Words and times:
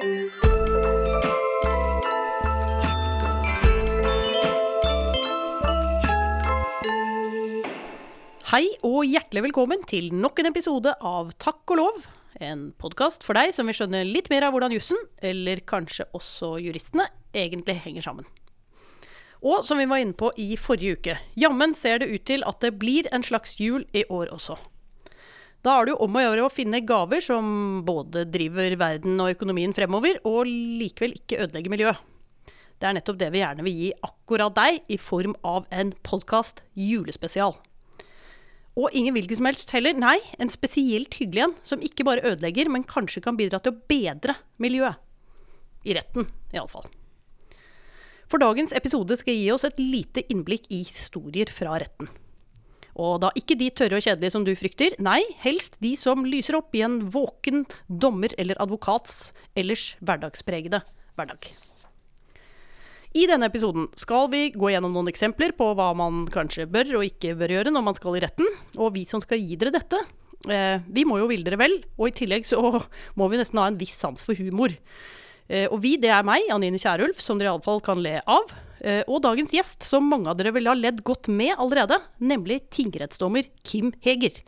Hei 0.00 0.06
og 8.80 9.04
hjertelig 9.04 9.42
velkommen 9.44 9.84
til 9.84 10.08
nok 10.16 10.40
en 10.40 10.48
episode 10.48 10.94
av 11.04 11.34
Takk 11.36 11.68
og 11.74 11.76
lov. 11.76 12.08
En 12.40 12.72
podkast 12.80 13.20
for 13.28 13.36
deg 13.36 13.52
som 13.52 13.68
vil 13.68 13.76
skjønne 13.76 14.00
litt 14.08 14.32
mer 14.32 14.48
av 14.48 14.56
hvordan 14.56 14.72
jussen, 14.72 14.96
eller 15.20 15.60
kanskje 15.68 16.08
også 16.16 16.56
juristene, 16.64 17.04
egentlig 17.36 17.76
henger 17.84 18.08
sammen. 18.08 18.24
Og 19.44 19.68
som 19.68 19.76
vi 19.76 19.84
var 19.84 20.00
inne 20.00 20.16
på 20.16 20.32
i 20.40 20.56
forrige 20.56 20.96
uke, 20.96 21.20
jammen 21.36 21.76
ser 21.76 22.00
det 22.00 22.08
ut 22.08 22.24
til 22.24 22.40
at 22.48 22.56
det 22.64 22.78
blir 22.80 23.04
en 23.12 23.20
slags 23.20 23.60
jul 23.60 23.84
i 23.92 24.08
år 24.08 24.32
også. 24.32 24.56
Da 25.60 25.74
er 25.76 25.86
det 25.86 25.92
jo 25.92 26.04
om 26.06 26.14
å 26.16 26.22
gjøre 26.22 26.44
å 26.46 26.52
finne 26.52 26.80
gaver 26.88 27.20
som 27.24 27.48
både 27.84 28.24
driver 28.32 28.78
verden 28.80 29.20
og 29.20 29.34
økonomien 29.34 29.74
fremover, 29.76 30.16
og 30.24 30.48
likevel 30.48 31.18
ikke 31.18 31.42
ødelegger 31.44 31.74
miljøet. 31.74 32.06
Det 32.80 32.88
er 32.88 32.96
nettopp 32.96 33.18
det 33.20 33.28
vi 33.34 33.42
gjerne 33.42 33.64
vil 33.66 33.76
gi 33.76 33.90
akkurat 34.06 34.54
deg, 34.56 34.78
i 34.88 34.96
form 34.96 35.34
av 35.44 35.66
en 35.68 35.92
podkast 36.06 36.62
julespesial. 36.72 37.58
Og 38.80 38.96
ingen 38.96 39.12
hvilken 39.12 39.36
som 39.36 39.50
helst 39.50 39.74
heller. 39.74 39.98
Nei, 40.00 40.16
en 40.40 40.48
spesielt 40.48 41.12
hyggelig 41.18 41.44
en, 41.44 41.54
som 41.66 41.84
ikke 41.84 42.06
bare 42.08 42.24
ødelegger, 42.24 42.70
men 42.72 42.86
kanskje 42.88 43.20
kan 43.26 43.36
bidra 43.36 43.60
til 43.60 43.74
å 43.74 43.82
bedre 43.90 44.38
miljøet. 44.62 44.96
I 45.84 45.96
retten, 45.96 46.30
iallfall. 46.56 46.88
For 48.30 48.40
dagens 48.40 48.72
episode 48.76 49.16
skal 49.20 49.36
gi 49.36 49.48
oss 49.52 49.66
et 49.68 49.80
lite 49.82 50.24
innblikk 50.32 50.70
i 50.72 50.80
historier 50.86 51.52
fra 51.52 51.76
retten. 51.82 52.08
Og 53.00 53.20
da 53.22 53.30
ikke 53.38 53.56
de 53.56 53.70
tørre 53.72 53.96
og 53.96 54.04
kjedelige 54.04 54.34
som 54.34 54.44
du 54.44 54.52
frykter, 54.58 54.94
nei, 55.00 55.22
helst 55.40 55.78
de 55.80 55.94
som 55.96 56.26
lyser 56.28 56.58
opp 56.58 56.76
i 56.76 56.84
en 56.84 57.00
våken 57.12 57.64
dommer 57.88 58.34
eller 58.40 58.60
advokats 58.60 59.30
ellers 59.58 59.94
hverdagspregede 60.04 60.82
hverdag. 61.16 61.48
I 63.10 63.24
denne 63.26 63.48
episoden 63.50 63.88
skal 63.98 64.28
vi 64.30 64.44
gå 64.54 64.68
gjennom 64.70 64.92
noen 64.94 65.08
eksempler 65.10 65.50
på 65.58 65.72
hva 65.74 65.88
man 65.98 66.28
kanskje 66.30 66.68
bør 66.70 67.00
og 67.00 67.06
ikke 67.08 67.34
bør 67.40 67.56
gjøre 67.56 67.72
når 67.74 67.82
man 67.88 67.96
skal 67.96 68.18
i 68.18 68.22
retten. 68.22 68.46
Og 68.78 68.92
vi 68.94 69.02
som 69.10 69.22
skal 69.24 69.40
gi 69.42 69.56
dere 69.58 69.72
dette, 69.74 69.98
eh, 70.46 70.78
vi 70.86 71.02
må 71.08 71.18
jo 71.18 71.26
ville 71.30 71.46
dere 71.46 71.58
vel. 71.58 71.80
Og 71.98 72.10
i 72.10 72.14
tillegg 72.20 72.46
så 72.46 72.60
må 73.18 73.30
vi 73.32 73.40
nesten 73.40 73.58
ha 73.58 73.66
en 73.66 73.80
viss 73.80 73.96
sans 73.98 74.22
for 74.22 74.38
humor. 74.38 74.76
Eh, 75.50 75.66
og 75.66 75.80
vi, 75.82 75.96
det 75.98 76.12
er 76.14 76.26
meg, 76.26 76.46
Anine 76.54 76.78
Kierulf, 76.78 77.18
som 77.22 77.40
dere 77.40 77.50
iallfall 77.50 77.82
kan 77.82 78.00
le 78.02 78.20
av. 78.22 78.52
Eh, 78.80 79.02
og 79.10 79.24
dagens 79.24 79.52
gjest, 79.54 79.82
som 79.86 80.06
mange 80.06 80.30
av 80.30 80.38
dere 80.38 80.54
ville 80.54 80.70
ha 80.70 80.78
ledd 80.78 81.02
godt 81.06 81.28
med 81.32 81.56
allerede, 81.58 81.98
nemlig 82.22 82.62
tingrettsdommer 82.72 83.48
Kim 83.66 83.90
Heger. 84.04 84.38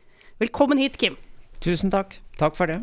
Velkommen 0.42 0.80
hit, 0.80 0.96
Kim. 1.00 1.18
Tusen 1.62 1.90
takk. 1.92 2.20
Takk 2.38 2.54
for 2.58 2.70
det. 2.70 2.80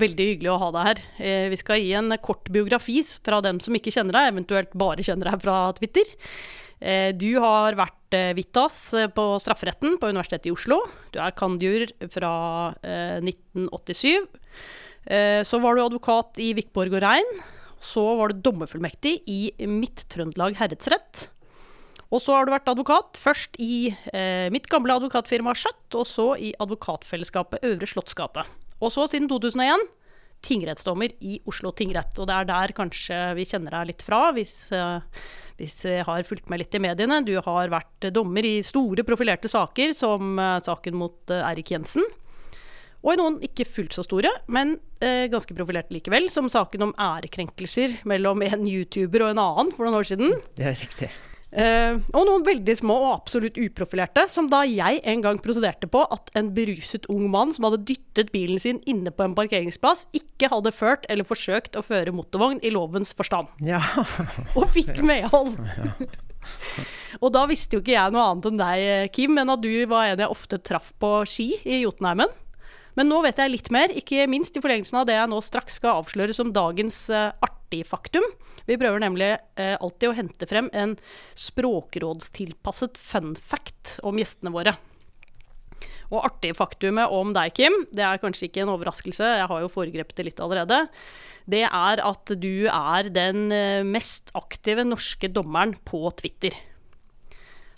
Veldig 0.00 0.28
hyggelig 0.30 0.52
å 0.52 0.60
ha 0.62 0.70
deg 0.76 0.88
her. 0.88 1.02
Eh, 1.18 1.48
vi 1.50 1.58
skal 1.58 1.82
gi 1.82 1.90
en 1.98 2.14
kort 2.22 2.46
biografi 2.54 3.00
fra 3.18 3.42
dem 3.44 3.58
som 3.62 3.74
ikke 3.76 3.92
kjenner 3.94 4.14
deg, 4.14 4.30
eventuelt 4.30 4.78
bare 4.78 5.04
kjenner 5.06 5.32
deg 5.32 5.42
fra 5.42 5.60
Twitter. 5.78 6.16
Du 6.80 7.34
har 7.44 7.74
vært 7.76 8.14
Vitas 8.38 8.76
på 9.12 9.24
strafferetten 9.44 9.98
på 10.00 10.08
Universitetet 10.08 10.46
i 10.48 10.52
Oslo. 10.54 10.78
Du 11.12 11.18
er 11.20 11.34
cand.jur 11.36 11.90
fra 12.08 12.30
1987. 13.20 14.24
Så 15.08 15.58
var 15.62 15.74
du 15.74 15.80
advokat 15.82 16.38
i 16.44 16.50
Vikborg 16.54 16.92
og 16.92 17.00
Rein. 17.02 17.30
Så 17.80 18.02
var 18.18 18.30
du 18.30 18.42
dommerfullmektig 18.44 19.14
i 19.32 19.38
Midt-Trøndelag 19.64 20.58
herredsrett. 20.60 21.30
Og 22.10 22.18
så 22.18 22.34
har 22.34 22.46
du 22.46 22.52
vært 22.52 22.68
advokat, 22.70 23.18
først 23.20 23.54
i 23.62 23.92
eh, 24.12 24.50
mitt 24.50 24.66
gamle 24.70 24.96
advokatfirma 24.98 25.54
Skjøtt, 25.54 25.94
og 25.94 26.06
så 26.10 26.26
i 26.42 26.50
Advokatfellesskapet 26.58 27.62
Øvre 27.68 27.86
Slottsgate. 27.86 28.44
Og 28.82 28.90
så, 28.90 29.04
siden 29.10 29.28
2001, 29.30 29.84
tingrettsdommer 30.42 31.12
i 31.22 31.38
Oslo 31.50 31.70
tingrett. 31.76 32.18
Og 32.18 32.26
det 32.26 32.34
er 32.34 32.48
der 32.48 32.74
kanskje 32.74 33.18
vi 33.38 33.46
kjenner 33.46 33.76
deg 33.76 33.92
litt 33.92 34.02
fra, 34.02 34.24
hvis, 34.34 34.54
eh, 34.74 35.22
hvis 35.60 35.78
vi 35.86 36.00
har 36.08 36.26
fulgt 36.26 36.50
med 36.50 36.64
litt 36.64 36.74
i 36.74 36.82
mediene. 36.82 37.20
Du 37.22 37.36
har 37.38 37.70
vært 37.70 38.10
dommer 38.16 38.48
i 38.48 38.56
store, 38.66 39.06
profilerte 39.06 39.52
saker, 39.52 39.94
som 39.94 40.34
eh, 40.34 40.58
saken 40.66 40.98
mot 40.98 41.30
uh, 41.30 41.44
Eirik 41.52 41.70
Jensen. 41.76 42.06
Og 43.00 43.14
i 43.14 43.18
noen 43.20 43.38
ikke 43.46 43.64
fullt 43.64 43.96
så 43.96 44.04
store, 44.04 44.28
men 44.52 44.74
ganske 45.00 45.54
profilerte 45.56 45.94
likevel, 45.96 46.26
som 46.28 46.50
saken 46.52 46.82
om 46.84 46.90
ærekrenkelser 47.00 48.02
mellom 48.04 48.44
en 48.44 48.66
YouTuber 48.68 49.24
og 49.24 49.30
en 49.32 49.40
annen 49.40 49.70
for 49.72 49.88
noen 49.88 49.96
år 50.02 50.10
siden. 50.10 50.34
Det 50.58 50.66
er 50.68 50.76
riktig. 50.76 51.08
Eh, 51.50 51.96
og 52.14 52.26
noen 52.28 52.44
veldig 52.46 52.74
små 52.78 52.94
og 53.02 53.12
absolutt 53.16 53.58
uprofilerte, 53.58 54.28
som 54.30 54.46
da 54.50 54.62
jeg 54.68 55.00
en 55.10 55.22
gang 55.24 55.40
prosederte 55.42 55.88
på 55.90 56.04
at 56.14 56.30
en 56.38 56.52
beruset 56.54 57.08
ung 57.10 57.26
mann 57.32 57.50
som 57.54 57.66
hadde 57.66 57.82
dyttet 57.88 58.30
bilen 58.34 58.60
sin 58.62 58.78
inne 58.90 59.10
på 59.10 59.26
en 59.26 59.34
parkeringsplass, 59.38 60.06
ikke 60.14 60.50
hadde 60.52 60.74
ført 60.74 61.08
eller 61.10 61.26
forsøkt 61.26 61.78
å 61.78 61.84
føre 61.86 62.14
motorvogn 62.14 62.62
i 62.62 62.70
lovens 62.74 63.10
forstand. 63.16 63.50
Ja. 63.66 63.82
og 64.58 64.68
fikk 64.70 65.02
medhold. 65.06 65.56
Ja. 65.58 65.90
og 67.22 67.34
da 67.34 67.44
visste 67.50 67.76
jo 67.76 67.82
ikke 67.82 67.96
jeg 67.96 68.14
noe 68.14 68.28
annet 68.30 68.46
enn 68.52 68.62
deg, 68.62 69.10
Kim, 69.16 69.34
enn 69.42 69.50
at 69.56 69.64
du 69.64 69.72
var 69.90 70.12
en 70.12 70.22
jeg 70.22 70.30
ofte 70.30 70.60
traff 70.62 70.94
på 71.02 71.16
ski 71.28 71.50
i 71.66 71.82
Jotunheimen. 71.82 72.30
Men 73.00 73.08
nå 73.08 73.22
vet 73.24 73.38
jeg 73.40 73.48
litt 73.48 73.68
mer, 73.72 73.88
ikke 73.96 74.26
minst 74.28 74.58
i 74.58 74.60
forlengelsen 74.60 74.98
av 75.00 75.06
det 75.08 75.14
jeg 75.16 75.28
nå 75.32 75.38
straks 75.40 75.78
skal 75.80 76.02
avsløre 76.02 76.34
som 76.36 76.50
dagens 76.52 77.06
uh, 77.08 77.30
artig 77.40 77.80
faktum. 77.88 78.26
Vi 78.68 78.76
prøver 78.76 79.00
nemlig 79.00 79.30
uh, 79.56 79.78
alltid 79.80 80.10
å 80.10 80.16
hente 80.18 80.48
frem 80.50 80.68
en 80.76 80.92
språkrådstilpasset 81.32 83.00
fun 83.00 83.32
fact 83.40 83.94
om 84.04 84.20
gjestene 84.20 84.52
våre. 84.52 84.76
Og 86.10 86.26
artig 86.26 86.52
faktumet 86.58 87.08
om 87.16 87.32
deg, 87.32 87.54
Kim, 87.56 87.72
det 87.96 88.04
er 88.04 88.20
kanskje 88.20 88.50
ikke 88.50 88.66
en 88.66 88.74
overraskelse, 88.74 89.32
jeg 89.40 89.48
har 89.48 89.64
jo 89.64 89.72
foregrepet 89.72 90.20
det 90.20 90.28
litt 90.28 90.44
allerede. 90.44 90.82
Det 91.48 91.64
er 91.70 92.04
at 92.04 92.36
du 92.36 92.66
er 92.68 93.08
den 93.16 93.46
uh, 93.48 93.80
mest 93.80 94.28
aktive 94.36 94.84
norske 94.84 95.32
dommeren 95.32 95.72
på 95.88 96.04
Twitter. 96.20 96.52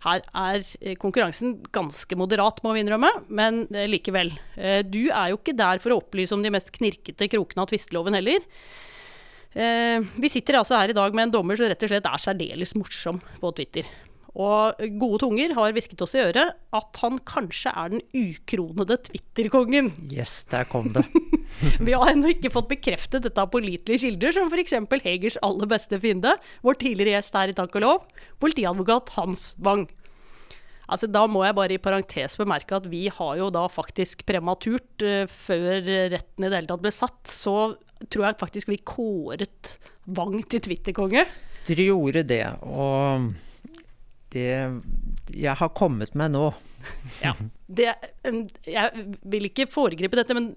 Her 0.03 0.23
er 0.35 0.63
eh, 0.81 0.97
konkurransen 0.99 1.57
ganske 1.75 2.17
moderat, 2.19 2.59
må 2.65 2.75
vi 2.75 2.83
innrømme, 2.83 3.11
men 3.31 3.65
eh, 3.71 3.89
likevel. 3.91 4.33
Eh, 4.57 4.81
du 4.83 5.05
er 5.07 5.31
jo 5.31 5.39
ikke 5.39 5.55
der 5.59 5.83
for 5.83 5.95
å 5.95 6.01
opplyse 6.03 6.35
om 6.35 6.43
de 6.43 6.51
mest 6.55 6.73
knirkete 6.75 7.31
krokene 7.31 7.63
av 7.63 7.71
tvisteloven 7.71 8.19
heller. 8.19 8.43
Vi 9.53 10.29
sitter 10.33 10.57
altså 10.57 10.79
her 10.79 10.89
i 10.89 10.95
dag 10.97 11.13
med 11.13 11.27
en 11.27 11.33
dommer 11.35 11.59
som 11.61 11.69
rett 11.69 11.83
og 11.85 11.91
slett 11.91 12.07
er 12.09 12.21
særdeles 12.25 12.71
morsom 12.73 13.19
på 13.37 13.51
Twitter. 13.59 13.85
Og 14.33 14.79
gode 14.97 15.19
tunger 15.21 15.53
har 15.59 15.75
hvisket 15.77 16.01
oss 16.05 16.15
i 16.17 16.23
øret 16.23 16.55
at 16.73 17.01
han 17.03 17.19
kanskje 17.29 17.73
er 17.77 17.93
den 17.93 18.05
ukronede 18.17 18.97
Twitter-kongen. 19.11 19.91
Yes, 20.09 20.47
der 20.49 20.65
kom 20.65 20.89
det. 20.95 21.05
Vi 21.87 21.93
har 21.93 22.15
ennå 22.15 22.31
ikke 22.33 22.53
fått 22.55 22.71
bekreftet 22.71 23.27
dette 23.27 23.43
av 23.43 23.51
pålitelige 23.53 24.07
kilder, 24.07 24.33
som 24.33 24.49
f.eks. 24.49 24.79
Hegers 25.05 25.37
aller 25.45 25.69
beste 25.69 26.01
fiende, 26.01 26.39
vår 26.65 26.81
tidligere 26.81 27.19
gjest 27.19 27.37
her 27.37 27.53
i 27.53 27.57
Takk 27.59 27.77
og 27.77 27.85
lov, 27.85 28.07
politiadvokat 28.41 29.13
Hans 29.19 29.51
Wang. 29.61 29.85
Altså, 30.89 31.09
da 31.13 31.27
må 31.31 31.45
jeg 31.45 31.57
bare 31.57 31.77
i 31.77 31.83
parentes 31.83 32.35
bemerke 32.41 32.77
at 32.77 32.89
vi 32.91 33.07
har 33.13 33.37
jo 33.39 33.53
da 33.53 33.67
faktisk 33.71 34.25
prematurt, 34.29 35.05
uh, 35.05 35.29
før 35.29 35.79
retten 36.13 36.45
i 36.45 36.49
det 36.49 36.57
hele 36.57 36.73
tatt 36.73 36.85
ble 36.85 36.93
satt, 36.93 37.23
så 37.29 37.75
tror 38.09 38.31
jeg 38.31 38.41
faktisk 38.41 38.73
vi 38.73 38.81
kåret 38.81 39.77
Wang 40.17 40.41
til 40.49 40.65
Twitter-konge. 40.65 41.29
Dere 41.69 41.91
gjorde 41.93 42.25
det, 42.27 42.45
og 42.67 43.31
det 44.33 44.53
jeg 45.33 45.55
har 45.61 45.73
kommet 45.77 46.15
med 46.19 46.35
nå. 46.35 46.47
ja. 47.25 47.33
Det, 47.67 47.89
jeg 48.69 49.05
vil 49.33 49.49
ikke 49.49 49.69
foregripe 49.71 50.19
dette, 50.19 50.35
men 50.37 50.51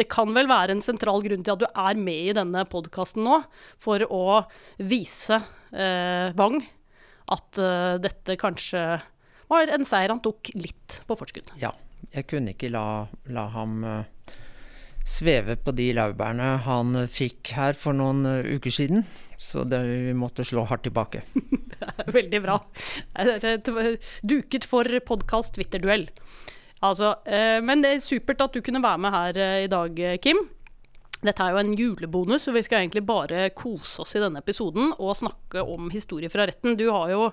det 0.00 0.08
kan 0.12 0.32
vel 0.36 0.50
være 0.50 0.74
en 0.74 0.84
sentral 0.84 1.22
grunn 1.24 1.44
til 1.46 1.54
at 1.54 1.62
du 1.62 1.68
er 1.68 2.00
med 2.00 2.32
i 2.32 2.36
denne 2.36 2.64
podkasten 2.68 3.24
nå, 3.24 3.40
for 3.80 4.04
å 4.12 4.42
vise 4.80 5.38
eh, 5.72 6.34
Wang 6.38 6.60
at 7.32 7.60
eh, 7.60 7.94
dette 8.02 8.36
kanskje 8.40 8.82
var 9.48 9.72
en 9.72 9.86
seier 9.88 10.12
han 10.12 10.22
tok 10.24 10.52
litt 10.56 11.00
på 11.08 11.16
forskudd. 11.18 11.54
Ja. 11.60 11.74
Jeg 12.14 12.28
kunne 12.30 12.54
ikke 12.54 12.70
la, 12.72 13.08
la 13.34 13.42
ham 13.52 13.82
uh, 13.84 14.36
sveve 15.08 15.56
på 15.60 15.72
de 15.76 15.88
laurbærene 15.96 16.50
han 16.66 16.98
fikk 17.12 17.54
her 17.56 17.78
for 17.78 17.96
noen 17.96 18.26
uh, 18.28 18.50
uker 18.56 18.74
siden. 18.74 19.06
Så 19.38 19.64
det, 19.68 19.80
vi 19.86 20.14
måtte 20.18 20.46
slå 20.46 20.66
hardt 20.68 20.84
tilbake. 20.88 21.22
Veldig 22.18 22.42
bra. 22.44 22.58
Duket 24.26 24.66
for 24.68 25.00
podkast 25.06 25.56
Twitter-duell. 25.56 26.08
Altså, 26.84 27.14
uh, 27.26 27.58
men 27.64 27.82
det 27.84 27.94
er 27.94 28.04
supert 28.04 28.44
at 28.44 28.54
du 28.54 28.62
kunne 28.64 28.84
være 28.84 29.02
med 29.06 29.16
her 29.16 29.42
i 29.64 29.72
dag, 29.72 30.04
Kim. 30.22 30.44
Dette 31.18 31.42
er 31.42 31.54
jo 31.54 31.62
en 31.64 31.74
julebonus, 31.74 32.44
så 32.46 32.54
vi 32.54 32.62
skal 32.62 32.84
egentlig 32.84 33.02
bare 33.06 33.48
kose 33.50 34.04
oss 34.04 34.14
i 34.14 34.22
denne 34.22 34.38
episoden 34.38 34.92
og 35.00 35.16
snakke 35.18 35.64
om 35.66 35.90
historie 35.90 36.30
fra 36.30 36.46
retten. 36.46 36.76
Du 36.78 36.86
har 36.94 37.10
jo 37.10 37.24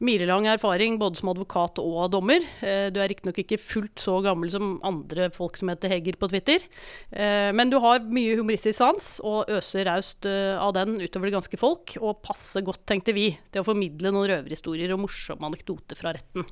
milelang 0.00 0.48
erfaring 0.48 0.96
både 1.00 1.20
som 1.20 1.30
advokat 1.32 1.78
og 1.82 2.10
dommer. 2.14 2.44
Eh, 2.64 2.88
du 2.92 2.98
er 3.00 3.10
riktignok 3.12 3.42
ikke 3.42 3.60
fullt 3.60 4.00
så 4.00 4.16
gammel 4.24 4.50
som 4.52 4.78
andre 4.86 5.28
folk 5.34 5.60
som 5.60 5.70
heter 5.72 5.92
Heger 5.92 6.16
på 6.20 6.30
Twitter. 6.32 6.64
Eh, 7.12 7.50
men 7.56 7.72
du 7.72 7.78
har 7.84 8.04
mye 8.08 8.38
humoristisk 8.38 8.78
sans 8.80 9.12
og 9.26 9.50
øser 9.52 9.86
raust 9.90 10.28
eh, 10.28 10.56
av 10.56 10.72
den 10.76 10.98
utover 11.02 11.28
det 11.28 11.36
ganske 11.36 11.60
folk. 11.60 11.96
Og 12.00 12.22
passer 12.24 12.64
godt, 12.66 12.86
tenkte 12.88 13.14
vi, 13.16 13.30
til 13.52 13.62
å 13.62 13.66
formidle 13.66 14.14
noen 14.14 14.30
røverhistorier 14.32 14.96
og 14.96 15.04
morsomme 15.04 15.52
anekdoter 15.52 15.98
fra 15.98 16.16
retten. 16.16 16.48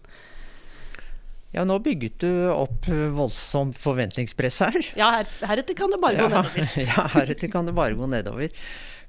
Ja, 1.55 1.65
nå 1.65 1.79
bygget 1.81 2.21
du 2.21 2.33
opp 2.53 2.85
voldsomt 3.17 3.79
forventningspress 3.81 4.61
her. 4.67 4.77
Ja, 5.00 5.09
her, 5.17 5.31
heretter 5.49 5.79
kan 5.79 5.95
det 5.95 6.03
bare 6.03 6.21
gå 6.21 6.29
Ja, 6.29 6.43
nedover. 6.45 6.75
ja, 6.91 7.09
heretter 7.17 7.53
kan 7.53 7.71
det 7.71 7.73
bare 7.79 7.97
gå 7.97 8.11
nedover. 8.12 8.53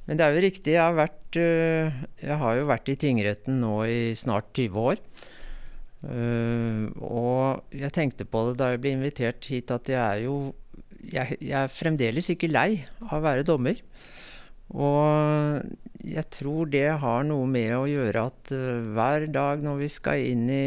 Men 0.09 0.17
det 0.17 0.25
er 0.25 0.33
jo 0.33 0.41
riktig, 0.41 0.73
jeg 0.73 0.81
har, 0.81 0.95
vært, 0.97 1.37
øh, 1.37 1.97
jeg 2.17 2.37
har 2.41 2.55
jo 2.57 2.69
vært 2.71 2.87
i 2.89 2.97
tingretten 2.97 3.59
nå 3.61 3.73
i 3.85 3.99
snart 4.17 4.47
20 4.57 4.79
år. 4.81 5.03
Uh, 5.99 6.87
og 7.03 7.75
jeg 7.75 7.91
tenkte 7.93 8.25
på 8.25 8.45
det 8.47 8.55
da 8.61 8.71
jeg 8.71 8.79
ble 8.81 8.93
invitert 8.95 9.45
hit, 9.51 9.69
at 9.75 9.91
jeg 9.91 9.99
er 9.99 10.23
jo 10.23 10.37
jeg, 11.11 11.35
jeg 11.43 11.57
er 11.59 11.69
fremdeles 11.71 12.29
ikke 12.31 12.49
lei 12.49 12.85
av 13.03 13.19
å 13.19 13.25
være 13.27 13.45
dommer. 13.45 13.77
Og 14.73 15.61
jeg 16.01 16.25
tror 16.33 16.71
det 16.71 16.87
har 17.03 17.27
noe 17.27 17.45
med 17.51 17.75
å 17.75 17.85
gjøre 17.91 18.25
at 18.31 18.53
uh, 18.55 18.89
hver 18.95 19.29
dag 19.29 19.61
når 19.61 19.81
vi 19.83 19.93
skal 19.93 20.25
inn 20.31 20.49
i, 20.49 20.65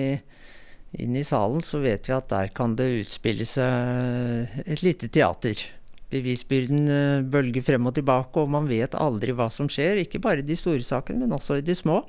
inn 1.02 1.18
i 1.18 1.26
salen, 1.26 1.66
så 1.66 1.82
vet 1.82 2.06
vi 2.06 2.14
at 2.14 2.30
der 2.30 2.54
kan 2.54 2.78
det 2.78 2.92
utspille 3.00 3.48
seg 3.48 4.62
et 4.68 4.86
lite 4.86 5.10
teater. 5.10 5.66
Bevisbyrden 6.12 6.86
uh, 6.88 7.24
bølger 7.32 7.64
frem 7.66 7.88
og 7.88 7.96
tilbake, 7.96 8.42
og 8.42 8.52
man 8.52 8.68
vet 8.70 8.96
aldri 8.98 9.34
hva 9.36 9.48
som 9.52 9.70
skjer. 9.72 10.04
Ikke 10.04 10.22
bare 10.22 10.44
i 10.44 10.46
de 10.46 10.58
store 10.58 10.84
sakene, 10.86 11.24
men 11.24 11.36
også 11.36 11.58
i 11.60 11.66
de 11.66 11.76
små. 11.78 12.02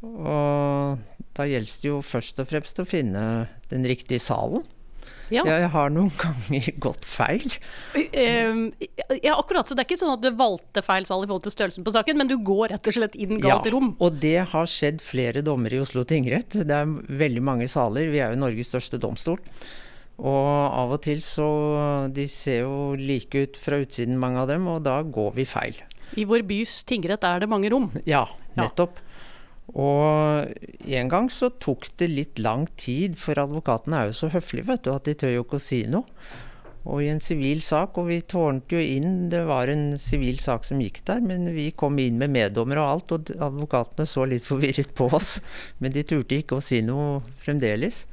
Og 0.00 1.00
da 1.36 1.46
gjelder 1.48 1.80
det 1.82 1.90
jo 1.90 2.02
først 2.04 2.40
og 2.40 2.48
fremst 2.48 2.78
å 2.80 2.88
finne 2.88 3.24
den 3.72 3.84
riktige 3.88 4.22
salen. 4.22 4.64
Ja. 5.30 5.44
Jeg 5.46 5.68
har 5.70 5.92
noen 5.94 6.10
ganger 6.20 6.70
gått 6.82 7.06
feil. 7.06 7.46
Uh, 7.94 8.70
ja, 9.22 9.36
akkurat. 9.36 9.68
Så 9.68 9.76
det 9.76 9.84
er 9.84 9.88
ikke 9.88 10.00
sånn 10.00 10.16
at 10.16 10.24
du 10.24 10.30
valgte 10.36 10.82
feil 10.84 11.06
sal 11.08 11.22
i 11.24 11.28
forhold 11.28 11.46
til 11.46 11.54
størrelsen 11.54 11.86
på 11.86 11.94
saken, 11.94 12.18
men 12.18 12.30
du 12.30 12.36
går 12.42 12.74
rett 12.74 12.90
og 12.90 12.96
slett 12.96 13.18
inn 13.18 13.38
galt 13.42 13.68
rom. 13.70 13.94
og 13.98 14.18
det 14.22 14.38
har 14.52 14.70
skjedd 14.70 15.04
flere 15.04 15.44
dommere 15.46 15.78
i 15.78 15.84
Oslo 15.84 16.04
tingrett. 16.08 16.58
Det 16.66 16.80
er 16.82 16.90
veldig 17.22 17.44
mange 17.46 17.70
saler. 17.70 18.10
Vi 18.12 18.22
er 18.22 18.34
jo 18.34 18.42
Norges 18.42 18.72
største 18.72 19.00
domstol. 19.00 19.38
Og 20.20 20.48
av 20.76 20.90
og 20.92 21.00
til 21.06 21.22
så 21.24 21.46
De 22.12 22.26
ser 22.28 22.60
jo 22.66 22.94
like 23.00 23.46
ut 23.46 23.56
fra 23.60 23.78
utsiden, 23.80 24.18
mange 24.20 24.42
av 24.42 24.50
dem, 24.52 24.66
og 24.68 24.82
da 24.84 24.98
går 25.02 25.32
vi 25.38 25.46
feil. 25.48 25.78
I 26.18 26.26
vår 26.28 26.42
bys 26.48 26.82
tingrett 26.84 27.24
er 27.24 27.40
det 27.40 27.48
mange 27.48 27.70
rom. 27.72 27.90
Ja, 28.04 28.26
Ja. 28.56 28.64
nettopp. 28.66 28.98
Og 29.70 30.50
en 30.90 31.08
gang 31.08 31.28
så 31.30 31.50
tok 31.62 31.86
det 31.96 32.08
litt 32.10 32.38
lang 32.42 32.66
tid, 32.76 33.16
for 33.16 33.38
advokatene 33.38 34.00
er 34.00 34.06
jo 34.10 34.16
så 34.18 34.30
høflige 34.32 34.66
vet 34.66 34.82
du, 34.82 34.90
at 34.92 35.04
de 35.06 35.14
tør 35.14 35.34
jo 35.36 35.44
ikke 35.44 35.60
å 35.60 35.62
si 35.62 35.84
noe. 35.86 36.04
Og 36.88 37.02
i 37.04 37.10
en 37.12 37.20
sivil 37.20 37.60
sak, 37.60 37.98
og 38.00 38.08
vi 38.08 38.22
tårnte 38.24 38.72
jo 38.72 38.80
inn, 38.80 39.28
det 39.28 39.44
var 39.46 39.68
en 39.68 39.98
sivil 40.00 40.38
sak 40.40 40.64
som 40.64 40.80
gikk 40.80 41.02
der, 41.04 41.20
men 41.20 41.44
vi 41.54 41.70
kom 41.76 41.98
inn 42.00 42.16
med 42.18 42.32
meddommer 42.32 42.80
og 42.80 42.88
alt, 42.88 43.12
og 43.12 43.30
advokatene 43.36 44.08
så 44.08 44.24
litt 44.26 44.42
forvirret 44.48 44.94
på 44.96 45.10
oss. 45.12 45.38
Men 45.78 45.92
de 45.92 46.02
turte 46.02 46.40
ikke 46.40 46.56
å 46.58 46.64
si 46.64 46.80
noe 46.82 47.20
fremdeles. 47.44 48.06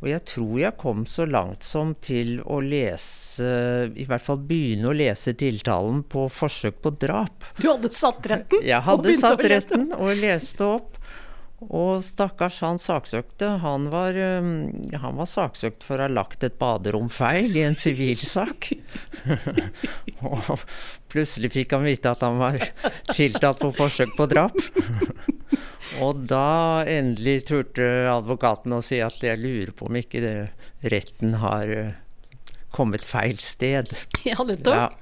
Og 0.00 0.08
jeg 0.08 0.22
tror 0.30 0.52
jeg 0.62 0.76
kom 0.80 1.02
så 1.08 1.26
langt 1.28 1.64
som 1.66 1.92
til 2.00 2.38
å 2.48 2.62
lese, 2.64 3.50
i 3.92 4.06
hvert 4.08 4.24
fall 4.24 4.40
begynne 4.48 4.88
å 4.88 4.96
lese 4.96 5.34
tiltalen 5.36 6.00
på 6.08 6.24
forsøk 6.32 6.80
på 6.80 6.94
drap. 7.02 7.44
Du 7.60 7.68
hadde 7.68 7.92
satt 7.92 8.24
retten? 8.32 8.64
Jeg 8.64 8.80
hadde 8.86 9.16
satt 9.20 9.44
retten 9.52 9.90
og 9.98 10.14
leste 10.22 10.64
opp. 10.64 10.96
Og 11.60 12.00
stakkars 12.00 12.62
han 12.64 12.78
saksøkte, 12.80 13.58
han 13.60 13.90
var, 13.92 14.16
um, 14.16 14.70
han 15.02 15.18
var 15.18 15.28
saksøkt 15.28 15.84
for 15.84 16.00
å 16.00 16.06
ha 16.06 16.12
lagt 16.12 16.46
et 16.46 16.56
baderom 16.56 17.10
feil 17.12 17.52
i 17.52 17.66
en 17.66 17.76
sivilsak. 17.76 18.70
og 20.24 20.64
plutselig 21.12 21.52
fikk 21.58 21.76
han 21.76 21.84
vite 21.84 22.14
at 22.14 22.24
han 22.24 22.40
var 22.40 22.56
tiltalt 23.12 23.60
for 23.60 23.76
forsøk 23.76 24.16
på 24.16 24.30
drap. 24.32 24.56
Og 25.98 26.22
da 26.30 26.84
endelig 26.88 27.40
turte 27.50 27.86
advokaten 28.12 28.76
å 28.76 28.82
si 28.84 29.00
at 29.02 29.18
jeg 29.24 29.40
lurer 29.42 29.74
på 29.76 29.88
om 29.90 29.98
ikke 29.98 30.22
det, 30.22 30.36
retten 30.92 31.34
har 31.42 31.72
uh, 31.74 31.90
kommet 32.70 33.04
feil 33.06 33.38
sted. 33.42 33.90
Ja, 34.28 34.36
nettopp. 34.44 34.96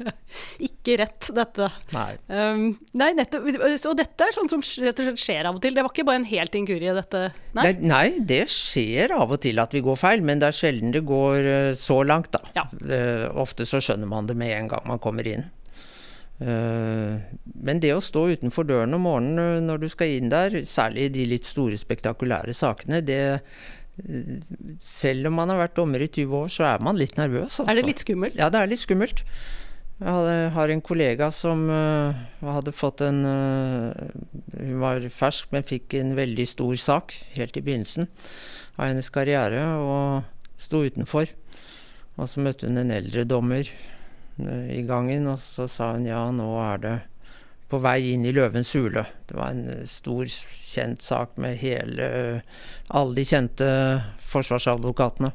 Ikke 0.66 0.98
rett, 1.00 1.30
dette. 1.34 1.70
Nei. 1.94 2.10
Um, 2.28 2.64
nei, 3.00 3.08
nettopp. 3.16 3.46
Og 3.88 3.94
dette 3.98 4.26
er 4.26 4.34
sånn 4.36 4.50
som 4.52 4.60
rett 4.60 5.00
og 5.00 5.08
slett 5.08 5.22
skjer 5.22 5.48
av 5.48 5.56
og 5.56 5.62
til. 5.64 5.74
Det 5.74 5.84
var 5.86 5.94
ikke 5.94 6.04
bare 6.06 6.20
en 6.20 6.28
helt 6.28 6.58
inkurie, 6.58 6.92
dette? 6.94 7.22
Nei? 7.56 7.64
Nei, 7.64 7.88
nei, 7.90 8.04
det 8.28 8.42
skjer 8.52 9.16
av 9.16 9.32
og 9.32 9.40
til 9.42 9.62
at 9.62 9.72
vi 9.74 9.82
går 9.86 9.96
feil, 10.00 10.24
men 10.26 10.42
det 10.42 10.50
er 10.50 10.58
sjelden 10.60 10.92
det 10.94 11.02
går 11.08 11.48
eh, 11.54 11.70
så 11.80 12.02
langt, 12.06 12.30
da. 12.36 12.44
Ja. 12.58 12.66
Uh, 12.84 13.26
ofte 13.40 13.66
så 13.68 13.80
skjønner 13.82 14.10
man 14.10 14.28
det 14.28 14.36
med 14.38 14.52
en 14.58 14.70
gang 14.74 14.86
man 14.92 15.02
kommer 15.02 15.26
inn. 15.26 15.48
Eh, 16.40 17.20
men 17.60 17.80
det 17.82 17.90
å 17.92 18.00
stå 18.00 18.22
utenfor 18.32 18.64
døren 18.64 18.96
om 18.96 19.04
morgenen 19.04 19.40
eh, 19.42 19.64
når 19.64 19.82
du 19.82 19.88
skal 19.92 20.14
inn 20.16 20.30
der, 20.32 20.62
særlig 20.64 21.10
i 21.10 21.14
de 21.18 21.26
litt 21.34 21.48
store, 21.48 21.76
spektakulære 21.80 22.54
sakene, 22.56 23.02
det 23.04 23.20
eh, 23.20 23.42
Selv 24.80 25.28
om 25.28 25.34
man 25.36 25.50
har 25.52 25.58
vært 25.60 25.74
dommer 25.76 26.00
i 26.00 26.08
20 26.08 26.36
år, 26.38 26.46
så 26.48 26.64
er 26.70 26.78
man 26.80 26.96
litt 26.96 27.18
nervøs. 27.18 27.58
Altså. 27.58 27.66
Er 27.68 27.76
det 27.76 27.84
litt 27.84 28.00
skummelt? 28.00 28.38
Ja, 28.38 28.48
det 28.48 28.62
er 28.62 28.70
litt 28.70 28.80
skummelt. 28.80 29.20
Jeg 30.00 30.46
har 30.54 30.72
en 30.72 30.80
kollega 30.80 31.26
som 31.36 31.66
uh, 31.68 32.16
hadde 32.40 32.72
fått 32.72 33.02
en 33.04 33.18
Hun 33.26 34.78
var 34.80 35.04
fersk, 35.12 35.50
men 35.52 35.66
fikk 35.68 35.98
en 35.98 36.14
veldig 36.16 36.46
stor 36.48 36.72
sak 36.80 37.12
helt 37.34 37.58
i 37.60 37.64
begynnelsen 37.66 38.08
av 38.78 38.86
hennes 38.86 39.12
karriere, 39.12 39.60
og 39.76 40.24
sto 40.56 40.80
utenfor. 40.88 41.28
Og 42.16 42.32
så 42.32 42.40
møtte 42.40 42.70
hun 42.70 42.80
en 42.80 42.96
eldre 42.96 43.26
dommer 43.28 43.68
i 44.70 44.82
gangen, 44.88 45.28
og 45.30 45.40
så 45.44 45.68
sa 45.70 45.92
hun 45.94 46.08
ja, 46.08 46.22
nå 46.34 46.48
er 46.62 46.82
det 46.82 46.96
på 47.70 47.78
vei 47.78 48.12
inn 48.12 48.24
i 48.26 48.32
Løvens 48.34 48.72
hule. 48.74 49.04
Det 49.28 49.36
var 49.38 49.54
en 49.54 49.68
uh, 49.70 49.84
stor, 49.86 50.26
kjent 50.26 51.04
sak 51.06 51.36
med 51.40 51.60
hele 51.60 52.08
alle 52.90 53.14
de 53.18 53.26
kjente 53.26 53.68
forsvarsadvokatene. 54.32 55.30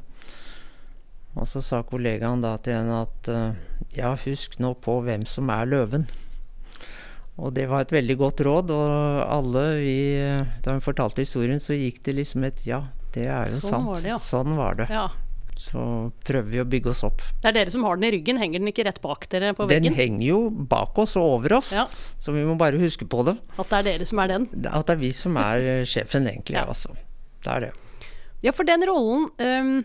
Og 1.36 1.48
så 1.48 1.60
sa 1.64 1.82
kollegaen 1.84 2.44
da 2.44 2.54
til 2.64 2.78
henne 2.78 3.02
at 3.04 3.28
eh, 3.28 3.58
ja, 3.98 4.14
husk 4.16 4.54
nå 4.56 4.70
på 4.80 4.94
hvem 5.04 5.26
som 5.28 5.50
er 5.52 5.68
løven. 5.68 6.06
Og 7.36 7.52
det 7.52 7.66
var 7.68 7.84
et 7.84 7.92
veldig 7.92 8.16
godt 8.16 8.40
råd, 8.46 8.72
og 8.72 9.20
alle 9.28 9.64
vi 9.82 9.98
Da 10.64 10.72
hun 10.72 10.80
fortalte 10.80 11.20
historien, 11.20 11.60
så 11.60 11.76
gikk 11.76 12.00
det 12.08 12.14
liksom 12.16 12.46
et 12.48 12.64
ja, 12.64 12.86
det 13.12 13.26
er 13.28 13.52
jo 13.52 13.60
Sånn 13.60 13.68
sant. 13.68 13.90
var 13.90 14.00
det, 14.00 14.10
ja. 14.14 14.18
Sånn 14.22 14.56
var 14.56 14.80
det. 14.80 14.88
Ja. 14.92 15.06
Så 15.56 16.12
prøver 16.26 16.50
vi 16.52 16.60
å 16.60 16.66
bygge 16.68 16.90
oss 16.92 17.00
opp. 17.06 17.22
Det 17.40 17.48
er 17.48 17.54
dere 17.56 17.72
som 17.72 17.84
har 17.88 17.96
den 17.96 18.04
i 18.10 18.10
ryggen. 18.18 18.36
Henger 18.38 18.60
den 18.60 18.68
ikke 18.68 18.84
rett 18.84 19.00
bak 19.00 19.24
dere 19.32 19.54
på 19.56 19.64
veggen? 19.66 19.88
Den 19.88 19.94
henger 19.96 20.26
jo 20.26 20.40
bak 20.50 20.98
oss 21.00 21.16
og 21.16 21.24
over 21.38 21.56
oss, 21.58 21.72
Ja. 21.72 21.86
så 22.20 22.32
vi 22.36 22.44
må 22.44 22.58
bare 22.60 22.76
huske 22.78 23.08
på 23.08 23.24
det. 23.24 23.38
At 23.58 23.68
det 23.72 23.78
er 23.78 23.82
dere 23.88 24.06
som 24.06 24.18
er 24.20 24.28
den? 24.28 24.46
At 24.68 24.86
det 24.86 24.96
er 24.98 25.00
vi 25.00 25.12
som 25.16 25.36
er 25.40 25.84
sjefen, 25.88 26.28
egentlig. 26.28 26.58
Ja. 26.60 26.66
Altså. 26.68 26.92
Det 27.42 27.52
er 27.56 27.60
det. 27.60 27.72
Ja, 28.44 28.52
for 28.52 28.64
den 28.68 28.84
rollen 28.84 29.30
ehm, 29.40 29.84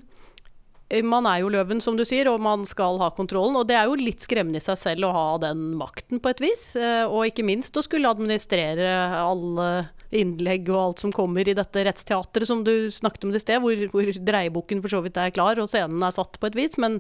Man 1.08 1.28
er 1.30 1.40
jo 1.40 1.52
løven, 1.54 1.80
som 1.80 1.96
du 1.96 2.04
sier, 2.08 2.28
og 2.28 2.42
man 2.44 2.66
skal 2.68 3.00
ha 3.00 3.08
kontrollen. 3.16 3.56
Og 3.56 3.68
det 3.70 3.78
er 3.80 3.88
jo 3.88 3.96
litt 3.96 4.26
skremmende 4.26 4.60
i 4.60 4.66
seg 4.66 4.80
selv 4.82 5.08
å 5.08 5.14
ha 5.16 5.26
den 5.40 5.70
makten, 5.80 6.20
på 6.20 6.34
et 6.34 6.44
vis. 6.44 6.76
eh, 6.76 7.06
Og 7.08 7.30
ikke 7.30 7.46
minst 7.48 7.78
å 7.80 7.84
skulle 7.86 8.12
administrere 8.12 8.90
alle 9.22 9.70
innlegg 10.12 10.68
og 10.68 10.80
alt 10.82 11.00
som 11.06 11.14
kommer 11.16 11.48
i 11.48 11.56
dette 11.56 11.86
rettsteatret 11.88 12.50
som 12.50 12.66
du 12.68 12.92
snakket 12.92 13.24
om 13.24 13.32
i 13.32 13.40
sted, 13.40 13.62
hvor, 13.64 13.80
hvor 13.94 14.12
dreieboken 14.12 14.82
for 14.84 14.92
så 14.92 15.00
vidt 15.06 15.16
er 15.16 15.32
klar 15.32 15.60
og 15.64 15.70
scenen 15.72 16.04
er 16.04 16.12
satt 16.12 16.36
på 16.36 16.50
et 16.50 16.58
vis, 16.60 16.76
men, 16.76 17.00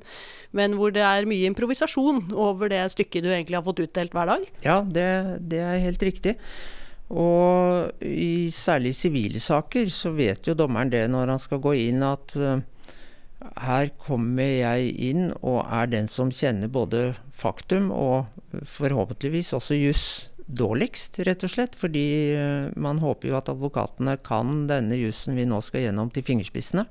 men 0.55 0.77
hvor 0.79 0.93
det 0.95 1.03
er 1.03 1.27
mye 1.27 1.49
improvisasjon 1.51 2.29
over 2.31 2.71
det 2.71 2.85
stykket 2.95 3.25
du 3.25 3.33
egentlig 3.33 3.59
har 3.59 3.67
fått 3.67 3.83
utdelt 3.83 4.15
hver 4.15 4.31
dag. 4.31 4.47
Ja, 4.63 4.79
det, 4.87 5.09
det 5.51 5.59
er 5.59 5.83
helt 5.83 6.07
riktig. 6.07 6.37
Og 7.11 8.03
i 8.07 8.47
særlig 8.55 8.93
sivile 8.95 9.41
saker 9.43 9.91
så 9.91 10.13
vet 10.15 10.47
jo 10.47 10.55
dommeren 10.55 10.91
det 10.93 11.03
når 11.11 11.33
han 11.33 11.41
skal 11.43 11.59
gå 11.59 11.75
inn 11.89 12.05
at 12.07 12.37
eh, 12.39 12.61
her 13.61 13.89
kommer 14.01 14.45
jeg 14.61 14.91
inn 15.11 15.31
og 15.41 15.63
er 15.65 15.89
den 15.91 16.07
som 16.11 16.29
kjenner 16.33 16.69
både 16.71 17.11
faktum 17.33 17.89
og 17.95 18.27
forhåpentligvis 18.67 19.53
også 19.57 19.77
juss 19.79 20.05
dårligst, 20.51 21.21
rett 21.27 21.43
og 21.47 21.51
slett. 21.53 21.77
Fordi 21.79 22.05
eh, 22.35 22.69
man 22.75 22.99
håper 23.01 23.31
jo 23.31 23.37
at 23.39 23.49
advokatene 23.53 24.17
kan 24.25 24.65
denne 24.69 24.97
jussen 24.99 25.37
vi 25.37 25.45
nå 25.49 25.61
skal 25.63 25.85
gjennom 25.87 26.11
til 26.13 26.25
fingerspissene. 26.27 26.85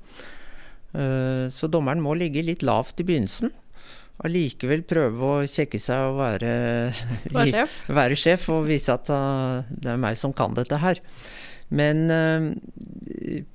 Eh, 0.97 1.45
Så 1.53 1.69
dommeren 1.71 2.01
må 2.03 2.15
ligge 2.17 2.43
litt 2.43 2.65
lavt 2.65 2.99
i 3.03 3.07
begynnelsen. 3.07 3.53
Allikevel 4.21 4.83
prøve 4.85 5.29
å 5.41 5.45
kjekke 5.49 5.79
seg 5.81 6.11
og 6.11 6.19
være, 6.19 6.49
Være 7.33 7.47
sjef. 7.55 7.77
være 7.89 8.17
sjef 8.19 8.43
og 8.53 8.67
vise 8.67 8.93
at 8.93 9.07
uh, 9.09 9.63
det 9.71 9.95
er 9.95 9.97
meg 10.03 10.19
som 10.19 10.33
kan 10.37 10.53
dette 10.53 10.77
her. 10.77 10.99
Men 11.71 12.11
uh, 12.11 12.49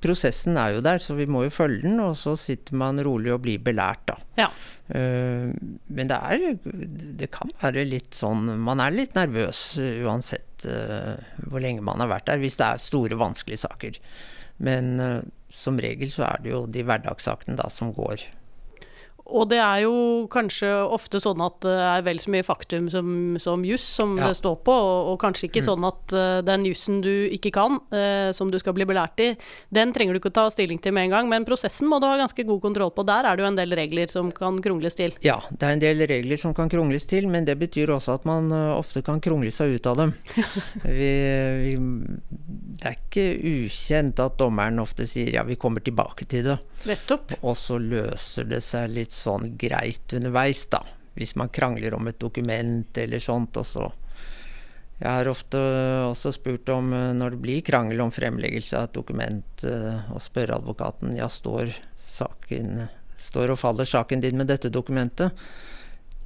prosessen 0.01 0.57
er 0.57 0.75
jo 0.75 0.83
der, 0.85 1.01
så 1.03 1.13
vi 1.17 1.27
må 1.29 1.43
jo 1.45 1.53
følge 1.53 1.83
den. 1.85 1.99
Og 2.03 2.15
så 2.19 2.33
sitter 2.39 2.77
man 2.79 3.01
rolig 3.05 3.33
og 3.35 3.43
blir 3.45 3.61
belært, 3.63 4.03
da. 4.09 4.17
Ja. 4.39 4.49
Uh, 4.87 5.53
men 5.91 6.09
det 6.09 6.15
er 6.15 6.43
Det 7.19 7.27
kan 7.33 7.49
være 7.59 7.81
litt 7.83 8.15
sånn 8.15 8.45
Man 8.63 8.79
er 8.79 8.93
litt 8.95 9.17
nervøs 9.17 9.73
uh, 9.81 9.97
uansett 10.07 10.63
uh, 10.63 11.19
hvor 11.43 11.59
lenge 11.59 11.83
man 11.83 11.99
har 11.99 12.07
vært 12.13 12.29
der, 12.29 12.39
hvis 12.39 12.55
det 12.61 12.69
er 12.69 12.81
store, 12.81 13.19
vanskelige 13.19 13.65
saker. 13.65 13.99
Men 14.63 14.93
uh, 15.03 15.19
som 15.53 15.79
regel 15.81 16.11
så 16.13 16.27
er 16.29 16.43
det 16.43 16.53
jo 16.53 16.65
de 16.71 16.85
hverdagssakene 16.87 17.59
da 17.59 17.67
som 17.73 17.93
går. 17.95 18.23
Og 19.27 19.49
det 19.51 19.57
er 19.59 19.81
jo 19.83 19.93
kanskje 20.31 20.69
ofte 20.93 21.19
sånn 21.19 21.41
at 21.43 21.57
det 21.65 21.73
er 21.83 22.03
vel 22.05 22.19
så 22.23 22.31
mye 22.31 22.45
faktum 22.47 22.85
som, 22.91 23.35
som 23.41 23.65
juss 23.67 23.83
som 23.97 24.15
Ja. 24.17 24.29
det 24.29 24.37
står 24.39 24.55
på, 24.63 24.71
og, 24.71 25.11
og 25.11 25.17
kanskje 25.21 25.49
ikke 25.49 25.63
sånn 25.65 25.83
at 25.87 26.13
uh, 26.15 26.39
den 26.47 26.63
jussen 26.69 27.01
du 27.03 27.27
ikke 27.35 27.51
kan, 27.55 27.79
uh, 27.91 28.31
som 28.35 28.51
du 28.53 28.57
skal 28.61 28.75
bli 28.77 28.87
belært 28.87 29.19
i, 29.19 29.33
den 29.73 29.91
trenger 29.95 30.15
du 30.15 30.21
ikke 30.21 30.31
å 30.31 30.37
ta 30.37 30.45
stilling 30.53 30.79
til 30.79 30.95
med 30.95 31.09
en 31.09 31.15
gang, 31.17 31.29
men 31.31 31.45
prosessen 31.47 31.89
må 31.91 31.99
du 31.99 32.07
ha 32.07 32.15
ganske 32.21 32.45
god 32.47 32.61
kontroll 32.63 32.93
på. 32.95 33.03
Der 33.07 33.27
er 33.27 33.35
det 33.35 33.43
jo 33.43 33.49
en 33.51 33.59
del 33.59 33.75
regler 33.77 34.07
som 34.11 34.31
kan 34.31 34.61
krongles 34.63 34.95
til. 34.99 35.11
Ja, 35.25 35.41
det 35.51 35.67
er 35.67 35.75
en 35.75 35.83
del 35.83 36.05
regler 36.07 36.39
som 36.39 36.55
kan 36.57 36.71
krongles 36.71 37.09
til, 37.11 37.27
men 37.27 37.45
det 37.49 37.57
betyr 37.59 37.91
også 37.97 38.15
at 38.21 38.27
man 38.29 38.47
uh, 38.55 38.77
ofte 38.77 39.03
kan 39.03 39.19
krongle 39.23 39.51
seg 39.51 39.75
ut 39.75 39.91
av 39.91 39.99
dem. 40.05 40.15
vi, 40.87 41.11
vi, 41.65 41.75
det 42.77 42.91
er 42.93 42.97
ikke 42.97 43.27
ukjent 43.67 44.23
at 44.23 44.37
dommeren 44.39 44.79
ofte 44.83 45.07
sier 45.09 45.33
ja, 45.35 45.43
vi 45.47 45.59
kommer 45.59 45.83
tilbake 45.83 46.27
til 46.29 46.45
det. 46.47 46.57
Nettopp. 46.87 47.33
Og 47.41 47.57
så 47.57 47.79
løser 47.81 48.47
det 48.47 48.61
seg 48.63 48.91
litt 48.93 49.16
sånn 49.17 49.55
greit 49.59 50.13
underveis, 50.17 50.65
da. 50.71 50.83
Hvis 51.17 51.35
man 51.39 51.49
krangler 51.53 51.95
om 51.97 52.07
et 52.09 52.19
dokument 52.21 52.97
eller 52.97 53.23
sånt, 53.23 53.57
og 53.57 53.65
så 53.65 53.87
Jeg 54.97 55.13
har 55.13 55.27
ofte 55.29 55.59
også 56.09 56.31
spurt 56.33 56.69
om 56.73 56.87
eh, 56.93 57.11
når 57.13 57.35
det 57.35 57.41
blir 57.41 57.61
krangel 57.61 57.99
om 58.01 58.09
fremleggelse 58.09 58.79
av 58.79 58.87
et 58.87 58.95
dokument, 58.95 59.63
eh, 59.63 60.07
og 60.09 60.23
spør 60.25 60.55
advokaten 60.55 61.13
ja, 61.19 61.27
står 61.29 61.69
saken 62.01 62.87
Står 63.21 63.53
og 63.53 63.59
faller 63.61 63.85
saken 63.85 64.21
din 64.21 64.37
med 64.37 64.49
dette 64.49 64.71
dokumentet? 64.73 65.37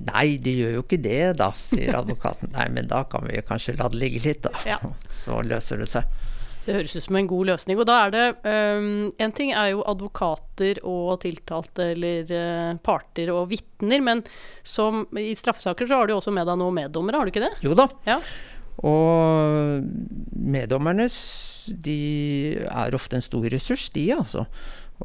Nei, 0.07 0.38
det 0.43 0.53
gjør 0.55 0.77
jo 0.77 0.83
ikke 0.86 1.01
det, 1.03 1.19
da, 1.39 1.51
sier 1.67 1.95
advokaten. 2.01 2.51
Nei, 2.55 2.67
men 2.74 2.88
da 2.91 3.03
kan 3.12 3.27
vi 3.27 3.43
kanskje 3.48 3.75
la 3.77 3.89
det 3.91 4.00
ligge 4.01 4.24
litt, 4.25 4.48
da. 4.48 4.51
Ja. 4.67 4.79
Så 5.07 5.41
løser 5.45 5.83
det 5.83 5.89
seg. 5.91 6.07
Det 6.65 6.75
høres 6.75 6.94
ut 6.96 7.06
som 7.08 7.18
en 7.18 7.30
god 7.30 7.50
løsning. 7.50 7.80
Og 7.82 7.88
da 7.89 7.98
er 8.06 8.13
det 8.13 8.25
um, 8.46 9.10
En 9.22 9.34
ting 9.36 9.53
er 9.56 9.72
jo 9.72 9.86
advokater 9.89 10.82
og 10.88 11.22
tiltalte 11.24 11.91
eller 11.96 12.30
uh, 12.30 12.77
parter 12.86 13.32
og 13.34 13.50
vitner, 13.51 14.03
men 14.06 14.24
som 14.63 15.06
i 15.18 15.32
straffesaker 15.38 15.89
så 15.89 16.01
har 16.01 16.08
du 16.08 16.15
jo 16.15 16.22
også 16.22 16.34
med 16.36 16.48
deg 16.50 16.60
noen 16.62 16.77
meddommere, 16.84 17.18
har 17.18 17.27
du 17.27 17.34
ikke 17.34 17.46
det? 17.48 17.56
Jo 17.65 17.77
da. 17.77 17.88
Ja. 18.08 18.20
Og 18.88 19.82
meddommerne 20.32 21.10
de 21.86 21.98
er 22.65 22.96
ofte 22.98 23.18
en 23.18 23.25
stor 23.25 23.46
ressurs, 23.53 23.89
de 23.94 24.06
altså. 24.15 24.46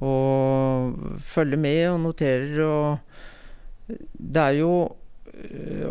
Og 0.01 1.19
følger 1.25 1.61
med 1.61 1.83
og 1.95 2.01
noterer 2.05 2.61
og 2.65 3.97
Det 4.13 4.43
er 4.43 4.57
jo 4.59 4.71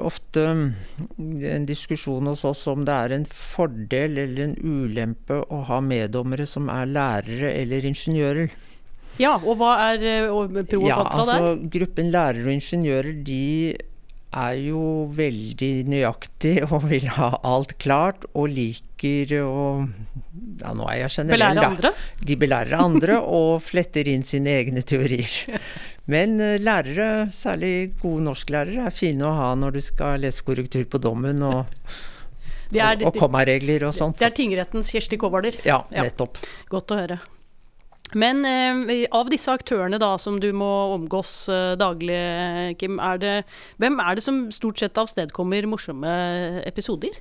ofte 0.02 0.44
en 0.46 1.66
diskusjon 1.70 2.28
hos 2.32 2.44
oss 2.48 2.64
om 2.72 2.86
det 2.88 2.94
er 2.94 3.16
en 3.16 3.25
fordel 3.30 4.18
eller 4.24 4.48
en 4.50 4.56
ulempe 4.58 5.38
å 5.54 5.62
ha 5.70 5.82
meddommere 5.86 6.48
som 6.50 6.70
er 6.74 6.90
lærere 6.90 7.52
eller 7.54 7.86
ingeniører. 7.92 8.56
Ja, 9.22 9.38
og 9.38 9.62
hva 9.62 9.75
er 9.94 10.02
pro 10.28 10.40
og 10.42 10.58
pro 10.68 10.82
Ja, 10.84 10.98
altså 11.06 11.38
der? 11.40 11.68
gruppen 11.78 12.10
lærere 12.12 12.50
og 12.50 12.56
ingeniører 12.58 13.14
de 13.24 13.44
er 14.36 14.56
jo 14.68 14.82
veldig 15.15 15.72
nøyaktig 15.92 16.58
og 16.72 16.86
vil 16.92 17.08
ha 17.18 17.32
alt 17.48 17.77
klart 17.82 18.25
og 18.34 18.50
liker 18.51 19.36
å 19.44 19.88
Ja, 20.60 20.72
nå 20.75 20.86
er 20.92 21.01
jeg 21.04 21.12
generell, 21.18 21.36
Belære 21.38 21.60
da. 21.62 21.68
andre? 21.70 21.92
De 22.25 22.36
belærer 22.39 22.75
andre 22.80 23.18
og 23.22 23.62
fletter 23.63 24.08
inn 24.12 24.24
sine 24.27 24.54
egne 24.62 24.82
teorier. 24.88 25.60
Men 26.12 26.39
eh, 26.44 26.56
lærere, 26.62 27.27
særlig 27.36 27.94
gode 28.01 28.24
norsklærere, 28.27 28.86
er 28.88 28.96
fine 28.96 29.25
å 29.27 29.34
ha 29.36 29.50
når 29.60 29.77
du 29.77 29.82
skal 29.84 30.22
lese 30.24 30.44
korrektur 30.48 30.86
på 30.92 31.01
dommen 31.04 31.42
og, 31.44 31.65
De 32.72 32.80
er, 32.82 33.00
og, 33.04 33.10
og 33.12 33.20
kommaregler 33.20 33.88
og 33.89 33.96
sånt. 33.98 34.18
det 34.22 34.30
er 34.30 34.36
tingrettens 34.38 34.92
Kjersti 34.94 35.20
Kåhvaler. 35.22 35.60
Ja, 35.68 35.84
Ja. 35.94 36.06
nettopp. 36.08 36.39
Godt 36.72 36.92
å 36.96 37.00
høre. 37.04 37.20
Men 38.14 38.46
eh, 38.46 39.08
av 39.16 39.32
disse 39.34 39.52
aktørene 39.52 39.98
da 40.00 40.14
som 40.22 40.38
du 40.40 40.52
må 40.56 40.72
omgås 40.94 41.48
eh, 41.50 41.74
daglig, 41.80 42.20
Kim, 42.80 43.00
er 43.02 43.22
det, 43.22 43.38
hvem 43.82 43.98
er 44.04 44.20
det 44.20 44.26
som 44.26 44.46
stort 44.54 44.80
sett 44.80 45.00
avstedkommer 45.02 45.66
morsomme 45.72 46.12
episoder? 46.68 47.18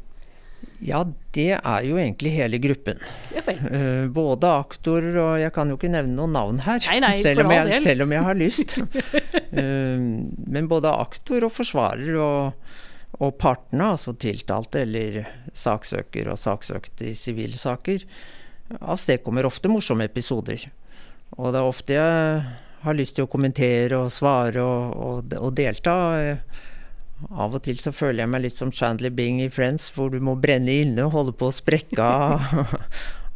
Ja, 0.85 1.01
det 1.35 1.51
er 1.57 1.85
jo 1.87 1.97
egentlig 2.01 2.35
hele 2.35 2.59
gruppen. 2.63 3.01
Ja. 3.35 3.43
Eh, 3.49 4.07
både 4.13 4.51
aktor 4.51 5.05
og 5.05 5.37
Jeg 5.41 5.53
kan 5.55 5.71
jo 5.71 5.79
ikke 5.79 5.93
nevne 5.93 6.17
noen 6.19 6.35
navn 6.37 6.61
her, 6.65 6.83
Nei, 6.91 6.99
nei, 7.05 7.15
selv, 7.25 7.45
om 7.45 7.55
jeg, 7.55 7.81
selv 7.85 8.07
om 8.07 8.15
jeg 8.17 8.29
har 8.31 8.41
lyst. 8.41 8.79
Eh, 9.55 10.01
men 10.51 10.67
både 10.67 10.91
aktor 10.91 11.45
og 11.47 11.53
forsvarer 11.55 12.17
og, 12.19 12.73
og 13.23 13.37
partene, 13.39 13.93
altså 13.95 14.17
tiltalte 14.19 14.81
eller 14.83 15.21
saksøker 15.55 16.33
og 16.33 16.41
saksøkt 16.43 17.05
i 17.07 17.13
sivile 17.15 17.61
saker, 17.61 18.03
avstedkommer 18.81 19.47
ofte 19.47 19.71
morsomme 19.73 20.07
episoder. 20.09 20.69
Og 21.39 21.51
det 21.53 21.61
er 21.61 21.69
ofte 21.69 21.97
jeg 21.97 22.45
har 22.85 22.97
lyst 22.97 23.17
til 23.17 23.27
å 23.27 23.31
kommentere 23.31 23.99
og 23.99 24.13
svare 24.13 24.63
og, 24.63 24.95
og, 24.95 25.35
og 25.41 25.53
delta. 25.57 25.97
Av 27.31 27.55
og 27.55 27.63
til 27.65 27.79
så 27.81 27.93
føler 27.95 28.25
jeg 28.25 28.33
meg 28.33 28.45
litt 28.45 28.57
som 28.57 28.73
Chandler 28.75 29.15
Bing 29.15 29.41
i 29.43 29.51
Friends, 29.53 29.89
hvor 29.95 30.11
du 30.13 30.21
må 30.23 30.37
brenne 30.41 30.75
inne 30.85 31.07
og 31.07 31.15
holde 31.15 31.37
på 31.39 31.49
å 31.49 31.55
sprekke 31.55 32.05
av, 32.05 32.75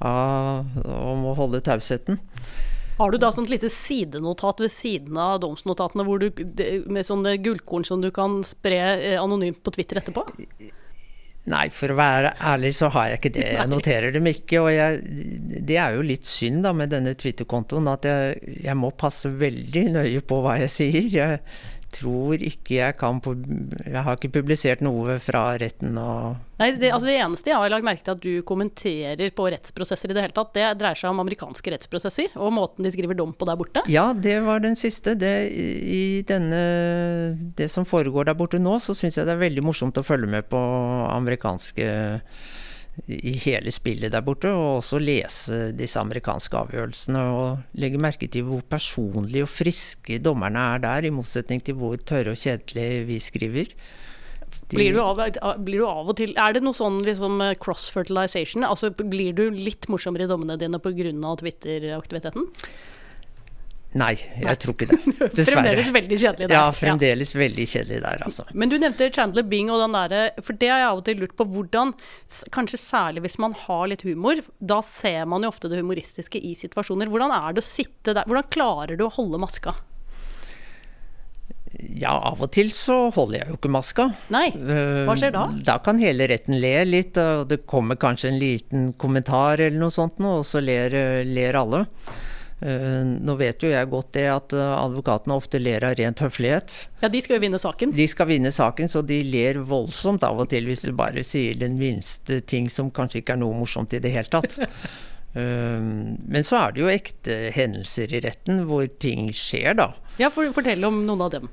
av 0.05 0.83
og 0.85 1.15
må 1.23 1.37
holde 1.39 1.63
tausheten. 1.65 2.21
Har 2.99 3.15
du 3.15 3.19
da 3.23 3.31
sånt 3.31 3.51
lite 3.51 3.71
sidenotat 3.71 4.61
ved 4.61 4.73
siden 4.75 5.19
av 5.23 5.39
domsnotatene 5.45 6.03
du, 6.19 6.29
med 6.91 7.07
sånne 7.07 7.37
gullkorn 7.39 7.87
som 7.87 8.03
du 8.03 8.11
kan 8.15 8.41
spre 8.47 8.81
eh, 8.97 9.15
anonymt 9.23 9.63
på 9.63 9.71
Twitter 9.77 10.01
etterpå? 10.01 10.25
Nei, 11.49 11.69
for 11.73 11.93
å 11.93 11.97
være 11.99 12.35
ærlig 12.51 12.75
så 12.77 12.91
har 12.93 13.13
jeg 13.13 13.21
ikke 13.21 13.33
det. 13.39 13.47
Jeg 13.57 13.71
noterer 13.71 14.13
dem 14.15 14.29
ikke. 14.29 14.61
Og 14.61 14.71
jeg, 14.75 15.01
det 15.69 15.79
er 15.81 15.97
jo 15.97 16.05
litt 16.05 16.29
synd 16.29 16.67
da 16.67 16.75
med 16.77 16.93
denne 16.93 17.15
Twitter-kontoen 17.19 17.89
at 17.93 18.09
jeg, 18.09 18.55
jeg 18.67 18.77
må 18.79 18.93
passe 18.99 19.31
veldig 19.33 19.85
nøye 19.97 20.23
på 20.29 20.43
hva 20.45 20.59
jeg 20.63 20.75
sier. 20.75 21.09
Jeg 21.15 21.41
tror 21.95 22.43
ikke 22.45 22.77
jeg 22.79 22.97
kan 23.01 23.21
Jeg 23.87 24.03
har 24.05 24.19
ikke 24.19 24.33
publisert 24.41 24.83
noe 24.85 25.17
fra 25.23 25.57
retten 25.61 25.97
og 26.01 26.37
Nei, 26.59 26.73
det, 26.75 26.91
altså 26.91 27.07
det 27.07 27.15
eneste 27.23 27.53
jeg 27.53 27.61
har 27.63 27.71
lagt 27.71 27.87
merke 27.87 28.03
til 28.03 28.17
at 28.17 28.23
du 28.25 28.43
kommenterer 28.47 29.31
på 29.31 29.45
rettsprosesser 29.55 30.11
i 30.11 30.17
det 30.17 30.25
hele 30.25 30.35
tatt, 30.35 30.51
det 30.57 30.65
dreier 30.81 30.99
seg 30.99 31.13
om 31.13 31.23
amerikanske 31.23 31.71
rettsprosesser 31.71 32.35
og 32.35 32.51
måten 32.57 32.83
de 32.83 32.91
skriver 32.91 33.15
dom 33.15 33.31
på 33.31 33.47
der 33.47 33.61
borte. 33.61 33.85
Ja, 33.87 34.09
det 34.11 34.41
var 34.43 34.65
den 34.65 34.75
siste. 34.79 35.15
Det, 35.15 35.31
I 35.55 36.25
denne, 36.27 36.59
det 37.55 37.71
som 37.71 37.87
foregår 37.87 38.27
der 38.27 38.39
borte 38.39 38.59
nå, 38.59 38.75
så 38.83 38.97
syns 38.99 39.21
jeg 39.21 39.29
det 39.29 39.37
er 39.37 39.45
veldig 39.45 39.65
morsomt 39.69 40.03
å 40.03 40.07
følge 40.07 40.31
med 40.35 40.51
på 40.51 40.59
amerikanske 41.15 41.87
i 43.07 43.33
hele 43.45 43.71
spillet 43.75 44.11
der 44.13 44.25
borte, 44.27 44.51
og 44.51 44.81
også 44.83 44.99
lese 45.03 45.59
disse 45.79 46.01
amerikanske 46.01 46.57
avgjørelsene 46.59 47.23
og 47.35 47.79
legge 47.79 48.01
merke 48.03 48.29
til 48.33 48.45
hvor 48.49 48.65
personlige 48.69 49.47
og 49.47 49.53
friske 49.53 50.19
dommerne 50.25 50.65
er 50.75 50.83
der, 50.85 51.07
i 51.09 51.15
motsetning 51.15 51.63
til 51.65 51.79
hvor 51.79 51.97
tørre 52.03 52.35
og 52.35 52.41
kjedelige 52.43 53.05
vi 53.09 53.19
skriver. 53.23 53.73
De- 54.69 54.77
Blir 54.79 54.95
du, 54.97 55.01
av, 55.05 55.19
blir 55.61 55.83
du 55.83 55.87
av 55.87 56.09
og 56.09 56.17
til 56.17 56.31
Er 56.41 56.55
det 56.57 56.63
noe 56.65 56.73
sånn 56.77 57.03
liksom 57.05 57.41
eh, 57.45 57.55
cross-fertilization? 57.61 58.65
Altså 58.65 58.89
blir 58.97 59.35
du 59.37 59.51
litt 59.53 59.85
morsommere 59.93 60.25
i 60.25 60.31
dommene 60.31 60.57
dine 60.61 60.81
pga. 60.81 61.35
Twitter-aktiviteten? 61.43 62.49
Nei, 63.97 64.11
jeg 64.45 64.59
tror 64.61 64.75
ikke 64.75 64.87
det. 64.91 64.99
Dessverre. 65.39 65.63
Fremdeles 65.63 65.89
veldig 65.95 66.17
kjedelig 66.21 66.49
der. 66.51 66.55
Ja, 66.59 66.65
fremdeles 66.77 67.31
veldig 67.41 67.65
kjedelig 67.71 68.01
der, 68.05 68.25
altså. 68.27 68.45
Men 68.53 68.69
du 68.69 68.77
nevnte 68.77 69.09
Chandler 69.17 69.47
Bing 69.49 69.71
og 69.73 69.81
den 69.81 69.97
derre 69.97 70.21
For 70.45 70.59
det 70.61 70.69
har 70.69 70.83
jeg 70.83 70.91
av 70.91 71.01
og 71.01 71.07
til 71.07 71.23
lurt 71.23 71.33
på 71.39 71.47
hvordan 71.49 71.95
Kanskje 72.53 72.81
særlig 72.83 73.25
hvis 73.25 73.39
man 73.41 73.57
har 73.65 73.87
litt 73.89 74.05
humor, 74.05 74.43
da 74.61 74.83
ser 74.85 75.25
man 75.31 75.47
jo 75.47 75.49
ofte 75.55 75.71
det 75.73 75.81
humoristiske 75.81 76.37
i 76.37 76.53
situasjoner. 76.61 77.09
Hvordan 77.09 77.33
er 77.33 77.57
det 77.57 77.65
å 77.65 77.69
sitte 77.69 78.13
der? 78.13 78.29
Hvordan 78.29 78.51
klarer 78.53 79.01
du 79.01 79.07
å 79.09 79.13
holde 79.17 79.41
maska? 79.41 79.73
Ja, 81.79 82.13
av 82.31 82.41
og 82.43 82.51
til 82.55 82.71
så 82.75 83.09
holder 83.15 83.41
jeg 83.43 83.51
jo 83.53 83.57
ikke 83.59 83.71
maska. 83.73 84.09
Nei. 84.35 84.47
Eh, 84.53 85.05
Hva 85.09 85.17
skjer 85.19 85.33
da? 85.35 85.45
Da 85.67 85.77
kan 85.85 86.01
hele 86.03 86.27
retten 86.31 86.57
le 86.61 86.73
litt, 86.89 87.19
og 87.21 87.47
det 87.51 87.63
kommer 87.71 87.99
kanskje 88.01 88.33
en 88.33 88.41
liten 88.41 88.89
kommentar 89.01 89.61
eller 89.61 89.79
noe 89.81 89.95
sånt 89.95 90.21
og 90.21 90.45
så 90.49 90.61
ler, 90.65 90.97
ler 91.29 91.59
alle. 91.61 91.85
Eh, 92.61 93.03
Nå 93.23 93.37
vet 93.39 93.63
jo 93.63 93.69
jeg 93.71 93.87
godt 93.93 94.09
det 94.17 94.25
at 94.33 94.55
eh, 94.57 94.73
advokatene 94.79 95.37
ofte 95.39 95.61
ler 95.63 95.85
av 95.87 95.95
rent 95.99 96.23
høflighet. 96.25 96.79
Ja, 97.05 97.11
de 97.13 97.21
skal 97.23 97.39
jo 97.39 97.45
vinne 97.47 97.61
saken. 97.63 97.93
De 97.95 98.07
skal 98.11 98.27
vinne 98.33 98.51
saken, 98.55 98.91
så 98.91 99.03
de 99.07 99.21
ler 99.23 99.61
voldsomt 99.63 100.25
av 100.27 100.41
og 100.43 100.51
til 100.51 100.67
hvis 100.67 100.83
du 100.89 100.91
bare 100.99 101.23
sier 101.27 101.55
den 101.61 101.79
minste 101.79 102.41
ting 102.51 102.67
som 102.73 102.91
kanskje 102.91 103.23
ikke 103.23 103.37
er 103.37 103.43
noe 103.45 103.55
morsomt 103.61 103.95
i 103.95 104.03
det 104.03 104.15
hele 104.17 104.33
tatt. 104.39 104.59
Eh, 105.37 105.77
Men 106.33 106.41
så 106.43 106.57
er 106.57 106.71
det 106.73 106.81
jo 106.81 106.87
ekte 106.89 107.35
hendelser 107.53 108.15
i 108.17 108.21
retten 108.25 108.63
hvor 108.65 108.87
ting 108.99 109.27
skjer, 109.37 109.75
da. 109.77 109.91
Ja, 110.19 110.31
for, 110.33 110.49
Fortell 110.57 110.81
om 110.89 111.03
noen 111.05 111.21
av 111.27 111.35
dem. 111.35 111.51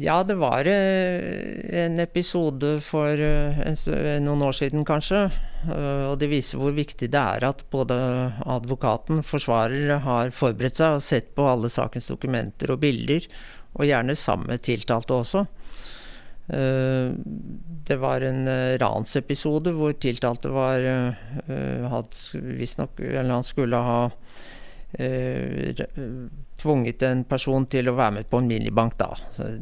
Ja, 0.00 0.22
det 0.24 0.38
var 0.40 0.64
eh, 0.64 1.84
en 1.84 1.98
episode 2.00 2.78
for 2.80 3.18
eh, 3.20 3.58
stø- 3.76 4.20
noen 4.24 4.44
år 4.46 4.54
siden 4.56 4.86
kanskje. 4.88 5.26
eh, 5.68 6.04
og 6.08 6.14
det 6.22 6.30
viser 6.32 6.56
hvor 6.62 6.72
viktig 6.72 7.10
det 7.12 7.20
er 7.20 7.44
at 7.44 7.60
både 7.70 7.98
advokaten, 8.48 9.20
og 9.20 9.26
forsvarer, 9.28 9.98
har 10.00 10.32
forberedt 10.32 10.78
seg 10.80 10.96
og 10.96 11.04
sett 11.04 11.34
på 11.36 11.44
alle 11.50 11.68
sakens 11.68 12.08
dokumenter 12.08 12.72
og 12.72 12.80
bilder. 12.80 13.26
Og 13.76 13.84
gjerne 13.88 14.16
sammen 14.16 14.48
med 14.54 14.64
tiltalte 14.64 15.12
også. 15.18 15.44
Eh, 16.48 17.12
det 17.90 17.98
var 18.00 18.24
en 18.24 18.46
ransepisode 18.80 19.74
hvor 19.76 19.92
tiltalte 20.00 20.50
var 20.52 20.82
Visstnok 22.32 22.98
Eller 23.04 23.30
han 23.30 23.44
skulle 23.46 23.76
ha 23.78 24.00
eh, 24.98 25.84
tvunget 26.62 27.02
en 27.06 27.24
person 27.28 27.66
til 27.70 27.90
å 27.90 27.94
være 27.98 28.16
med 28.18 28.28
på 28.30 28.40
en 28.40 28.48
minibank, 28.50 28.96
da. 29.00 29.10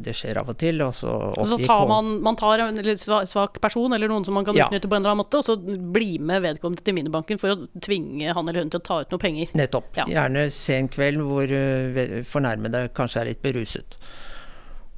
Det 0.01 0.13
skjer 0.17 0.39
av 0.41 0.51
og 0.53 0.57
til. 0.61 0.81
Og 0.85 0.93
så, 0.95 1.11
og 1.11 1.49
så 1.49 1.59
tar 1.63 1.85
man, 1.89 2.13
man 2.23 2.37
tar 2.39 2.63
en 2.67 2.81
litt 2.85 3.01
svak 3.01 3.59
person, 3.63 3.93
eller 3.97 4.11
noen 4.11 4.25
som 4.27 4.37
man 4.37 4.47
kan 4.47 4.57
ja. 4.57 4.69
utnytte 4.69 4.89
på 4.89 4.97
en 4.97 5.03
eller 5.03 5.15
annen 5.15 5.23
måte, 5.23 5.41
og 5.41 5.47
så 5.47 5.57
bli 5.57 6.15
med 6.19 6.45
vedkommende 6.45 6.85
til 6.85 6.97
minibanken 6.97 7.41
for 7.41 7.55
å 7.55 7.69
tvinge 7.81 8.35
han 8.37 8.51
eller 8.51 8.65
hun 8.65 8.73
til 8.73 8.81
å 8.81 8.87
ta 8.87 9.01
ut 9.03 9.13
noe 9.13 9.21
penger. 9.21 9.53
Nettopp. 9.57 9.93
Ja. 9.99 10.07
Gjerne 10.09 10.47
sen 10.53 10.91
kveld 10.91 11.23
hvor 11.25 11.51
uh, 11.51 12.21
fornærmede 12.27 12.87
kanskje 12.97 13.23
er 13.23 13.31
litt 13.31 13.43
beruset. 13.45 13.97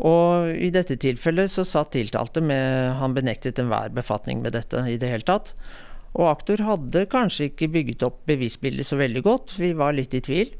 Og 0.03 0.49
i 0.57 0.71
dette 0.73 0.97
tilfellet 0.97 1.51
så 1.53 1.65
satt 1.67 1.91
tiltalte 1.93 2.41
med 2.41 2.95
Han 2.97 3.13
benektet 3.13 3.59
enhver 3.61 3.91
befatning 3.93 4.41
med 4.41 4.55
dette 4.57 4.81
i 4.89 4.97
det 4.97 5.11
hele 5.11 5.27
tatt. 5.27 5.53
Og 6.13 6.29
aktor 6.29 6.61
hadde 6.65 7.07
kanskje 7.09 7.49
ikke 7.49 7.71
bygget 7.73 8.05
opp 8.05 8.23
bevisbildet 8.29 8.85
så 8.89 8.99
veldig 8.99 9.23
godt. 9.25 9.55
Vi 9.61 9.71
var 9.77 9.95
litt 9.97 10.13
i 10.13 10.21
tvil. 10.21 10.53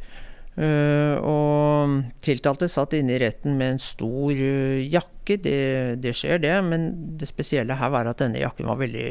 Uh, 0.54 1.18
og 1.26 1.94
tiltalte 2.22 2.68
satt 2.70 2.92
inne 2.94 3.16
i 3.16 3.22
retten 3.24 3.56
med 3.58 3.76
en 3.76 3.82
stor 3.82 4.34
uh, 4.38 4.82
jakke. 4.82 5.40
Det, 5.42 5.58
det, 6.04 6.14
skjer, 6.20 6.44
det. 6.44 6.54
Men 6.68 6.92
det 7.18 7.32
spesielle 7.32 7.80
her 7.80 7.94
var 7.94 8.10
at 8.10 8.22
denne 8.22 8.42
jakken 8.44 8.70
var 8.70 8.82
veldig 8.82 9.08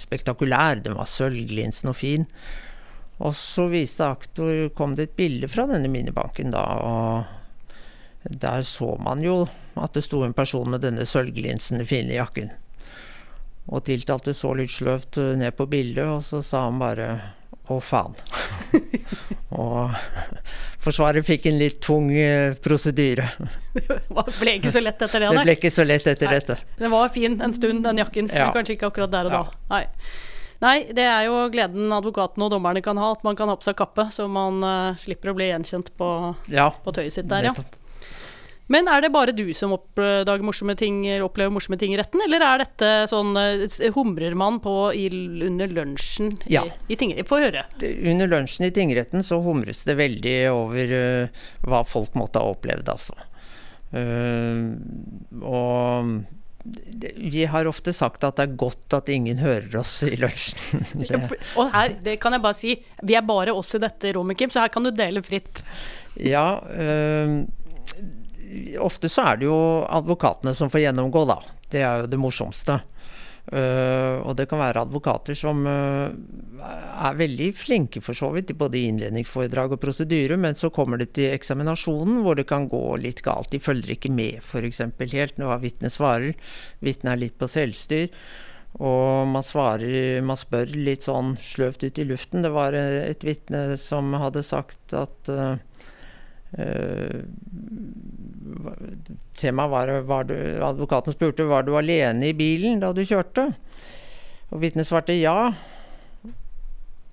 spektakulær. 0.00 0.82
Den 0.82 0.98
var 0.98 1.10
sølvglinsende 1.10 1.94
og 1.94 2.00
fin. 2.00 2.26
Og 3.22 3.36
så 3.38 3.68
viste 3.70 4.08
aktor 4.08 4.72
Kom 4.74 4.96
det 4.98 5.10
et 5.10 5.18
bilde 5.20 5.50
fra 5.52 5.68
denne 5.70 5.90
minibanken 5.92 6.50
da. 6.50 6.64
og 6.82 7.38
der 8.22 8.62
så 8.62 8.96
man 9.02 9.22
jo 9.22 9.46
at 9.74 9.94
det 9.96 10.04
sto 10.06 10.22
en 10.22 10.34
person 10.36 10.70
med 10.70 10.84
denne 10.84 11.06
sølvglinsende 11.08 11.86
fine 11.88 12.14
jakken. 12.14 12.52
Og 13.72 13.84
tiltalte 13.86 14.34
så 14.34 14.52
litt 14.58 14.74
sløvt 14.74 15.18
eh, 15.22 15.34
ned 15.38 15.54
på 15.58 15.66
bildet, 15.70 16.06
og 16.06 16.22
så 16.26 16.42
sa 16.44 16.66
han 16.66 16.80
bare 16.82 17.08
'å, 17.68 17.78
faen'. 17.80 18.16
og 19.62 19.94
Forsvaret 20.82 21.22
fikk 21.22 21.46
en 21.46 21.60
litt 21.60 21.78
tung 21.84 22.08
uh, 22.10 22.56
prosedyre. 22.58 23.28
det 23.76 24.34
ble 24.40 24.56
ikke 24.58 24.72
så 24.74 24.82
lett 24.82 24.98
etter 25.06 25.22
det? 25.22 25.30
Det 25.30 25.44
ble 25.46 25.54
ikke 25.54 25.70
så 25.70 25.86
lett 25.86 26.08
etter 26.10 26.26
Nei. 26.26 26.40
dette. 26.40 26.56
Den 26.80 26.90
var 26.90 27.12
fin 27.14 27.38
en 27.38 27.54
stund, 27.54 27.84
den 27.86 28.02
jakken, 28.02 28.30
ja. 28.32 28.48
men 28.48 28.56
kanskje 28.56 28.74
ikke 28.74 28.90
akkurat 28.90 29.12
der 29.12 29.30
og 29.30 29.36
da. 29.36 29.42
Ja. 29.44 29.68
Nei. 29.70 29.84
Nei. 30.62 30.76
det 30.94 31.06
er 31.06 31.28
jo 31.28 31.38
gleden 31.54 31.94
advokatene 31.94 32.48
og 32.48 32.56
dommerne 32.56 32.82
kan 32.82 32.98
ha, 32.98 33.12
at 33.14 33.22
man 33.26 33.38
kan 33.38 33.50
ha 33.50 33.54
på 33.58 33.68
seg 33.68 33.78
kappe, 33.78 34.08
så 34.14 34.26
man 34.30 34.58
uh, 34.66 34.98
slipper 34.98 35.30
å 35.30 35.36
bli 35.38 35.52
gjenkjent 35.52 35.94
på, 35.98 36.10
ja. 36.50 36.72
på 36.82 36.94
tøyet 36.98 37.14
sitt 37.14 37.30
der, 37.30 37.52
ja. 37.52 37.54
Men 38.70 38.88
er 38.88 39.02
det 39.02 39.10
bare 39.12 39.34
du 39.34 39.44
som 39.56 39.74
oppdager 39.74 40.44
morsomme 40.46 40.76
ting, 40.78 41.02
opplever 41.24 41.52
morsomme 41.52 41.78
ting 41.80 41.94
i 41.94 41.98
retten, 41.98 42.22
eller 42.24 42.44
er 42.46 42.62
dette 42.62 42.90
sånn 43.10 43.34
eh, 43.38 43.64
Humrer 43.96 44.36
man 44.38 44.60
på 44.62 44.76
i, 44.96 45.08
under 45.48 45.72
lunsjen 45.72 46.36
i, 46.46 46.54
ja. 46.54 46.64
i 46.86 46.98
tingretten? 46.98 47.28
Få 47.28 47.40
høre. 47.42 47.66
Under 47.82 48.30
lunsjen 48.30 48.68
i 48.68 48.72
tingretten 48.74 49.26
så 49.26 49.40
humres 49.42 49.82
det 49.88 49.98
veldig 49.98 50.36
over 50.52 50.94
uh, 50.94 51.42
hva 51.66 51.82
folk 51.88 52.14
måtte 52.18 52.42
ha 52.42 52.54
opplevd, 52.54 52.92
altså. 52.92 53.18
Uh, 53.92 54.78
og 55.42 56.22
vi 56.62 57.44
har 57.50 57.66
ofte 57.66 57.92
sagt 57.96 58.22
at 58.24 58.38
det 58.38 58.44
er 58.44 58.58
godt 58.60 58.94
at 58.94 59.10
ingen 59.10 59.40
hører 59.42 59.80
oss 59.80 59.96
i 60.06 60.14
lunsjen. 60.14 60.84
og 61.58 61.72
her, 61.74 61.96
det 62.04 62.20
kan 62.22 62.36
jeg 62.36 62.44
bare 62.44 62.58
si, 62.58 62.76
vi 63.02 63.18
er 63.18 63.26
bare 63.26 63.54
oss 63.56 63.74
i 63.74 63.82
dette 63.82 64.14
rommet, 64.14 64.38
Kim, 64.38 64.52
så 64.52 64.62
her 64.62 64.72
kan 64.72 64.86
du 64.86 64.92
dele 64.94 65.24
fritt. 65.26 65.64
Ja, 66.14 66.60
øh, 66.70 67.42
ofte 68.82 69.10
så 69.12 69.26
er 69.32 69.40
det 69.40 69.48
jo 69.48 69.58
advokatene 69.88 70.54
som 70.56 70.70
får 70.72 70.86
gjennomgå, 70.86 71.24
da. 71.28 71.38
Det 71.72 71.82
er 71.82 72.02
jo 72.02 72.10
det 72.12 72.20
morsomste. 72.20 72.80
Uh, 73.42 74.22
og 74.22 74.36
det 74.38 74.44
kan 74.46 74.60
være 74.60 74.84
advokater 74.84 75.34
som 75.34 75.64
uh, 75.66 76.12
er 76.62 77.16
veldig 77.18 77.48
flinke 77.58 77.98
for 77.98 78.14
så 78.14 78.28
vidt 78.30 78.52
i 78.54 78.56
både 78.56 78.78
innledningsforedrag 78.78 79.74
og 79.74 79.80
prosedyre, 79.82 80.38
men 80.38 80.54
så 80.54 80.70
kommer 80.70 81.00
det 81.00 81.10
til 81.18 81.32
eksaminasjonen 81.34 82.20
hvor 82.22 82.38
det 82.38 82.46
kan 82.50 82.68
gå 82.70 82.84
litt 83.02 83.24
galt. 83.26 83.50
De 83.50 83.58
følger 83.60 83.96
ikke 83.96 84.12
med 84.14 84.38
f.eks. 84.38 84.84
helt 85.16 85.42
når 85.42 85.58
vitnet 85.64 85.94
svarer. 85.94 86.38
Vitnet 86.86 87.16
er 87.16 87.22
litt 87.24 87.36
på 87.40 87.50
selvstyr. 87.50 88.14
Og 88.80 89.26
man 89.28 89.44
svarer, 89.44 90.22
man 90.24 90.38
spør 90.40 90.70
litt 90.72 91.04
sånn 91.04 91.34
sløvt 91.42 91.82
ut 91.84 91.98
i 91.98 92.06
luften. 92.08 92.46
Det 92.46 92.54
var 92.54 92.72
et 92.78 93.26
vitne 93.26 93.74
som 93.76 94.14
hadde 94.22 94.46
sagt 94.46 94.94
at 94.96 95.28
Uh, 95.28 95.58
Temaet 99.38 99.70
var, 99.72 99.92
var 100.08 100.26
du, 100.28 100.36
Advokaten 100.64 101.14
spurte 101.14 101.46
var 101.48 101.64
du 101.64 101.72
alene 101.78 102.28
i 102.28 102.36
bilen 102.36 102.82
da 102.82 102.92
du 102.92 103.02
kjørte. 103.06 103.48
Og 104.52 104.60
vitnet 104.60 104.88
svarte 104.88 105.16
ja. 105.16 105.52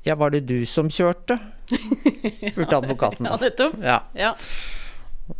Ja, 0.08 0.16
var 0.20 0.34
det 0.36 0.46
du 0.50 0.66
som 0.68 0.90
kjørte? 0.92 1.40
spurte 1.70 2.80
advokaten. 2.80 3.28
ja, 3.30 3.38
nettopp. 3.40 3.80
Ja. 3.84 4.00
ja. 4.18 4.34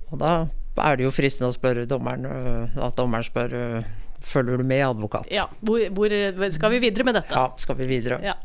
Og 0.10 0.20
da 0.22 0.34
er 0.80 1.00
det 1.00 1.08
jo 1.08 1.14
fristende 1.14 1.50
å 1.52 1.56
spørre 1.56 1.88
dommeren 1.90 2.28
øh, 2.30 2.78
at 2.86 2.96
dommeren 2.96 3.26
spør 3.26 3.56
øh, 3.56 3.90
følger 4.24 4.60
du 4.60 4.68
med, 4.68 4.84
advokat. 4.86 5.28
Ja, 5.34 5.48
hvor, 5.66 5.82
hvor, 5.96 6.14
skal 6.56 6.76
vi 6.76 6.82
videre 6.88 7.08
med 7.08 7.20
dette? 7.20 7.36
Ja, 7.36 7.50
skal 7.60 7.80
vi 7.80 7.88
videre. 7.90 8.20
Ja. 8.24 8.36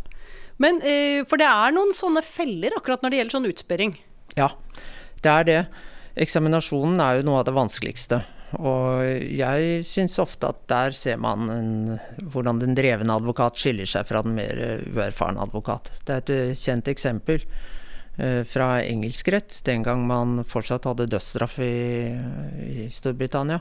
Men, 0.62 0.78
eh, 0.86 1.22
For 1.26 1.40
det 1.40 1.46
er 1.50 1.74
noen 1.74 1.90
sånne 1.96 2.22
feller 2.26 2.76
akkurat 2.78 3.02
når 3.02 3.10
det 3.10 3.20
gjelder 3.20 3.36
sånn 3.38 3.48
utspørring? 3.50 3.96
Ja, 4.38 4.50
det 5.24 5.32
er 5.32 5.48
det. 5.48 5.60
Eksaminasjonen 6.24 7.00
er 7.02 7.18
jo 7.18 7.26
noe 7.26 7.40
av 7.40 7.48
det 7.48 7.56
vanskeligste. 7.56 8.20
Og 8.54 9.02
jeg 9.34 9.80
syns 9.88 10.18
ofte 10.22 10.50
at 10.52 10.60
der 10.70 10.94
ser 10.94 11.18
man 11.18 11.48
en, 11.50 11.70
hvordan 12.30 12.60
den 12.62 12.76
drevne 12.78 13.16
advokat 13.18 13.58
skiller 13.58 13.88
seg 13.88 14.06
fra 14.06 14.22
den 14.22 14.36
mer 14.36 14.60
uerfarne 14.84 15.42
advokat. 15.42 15.90
Det 16.04 16.14
er 16.14 16.22
et 16.22 16.34
eh, 16.34 16.54
kjent 16.58 16.90
eksempel 16.92 17.42
eh, 17.42 18.42
fra 18.46 18.68
engelsk 18.84 19.32
rett, 19.34 19.58
den 19.66 19.82
gang 19.86 20.06
man 20.06 20.44
fortsatt 20.46 20.86
hadde 20.90 21.08
dødsstraff 21.10 21.58
i, 21.64 21.74
i 22.68 22.88
Storbritannia. 22.94 23.58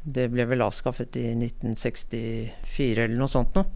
Det 0.00 0.28
ble 0.32 0.46
vel 0.48 0.64
avskaffet 0.64 1.16
i 1.20 1.30
1964 1.36 3.04
eller 3.06 3.18
noe 3.20 3.30
sånt 3.30 3.56
noe. 3.56 3.68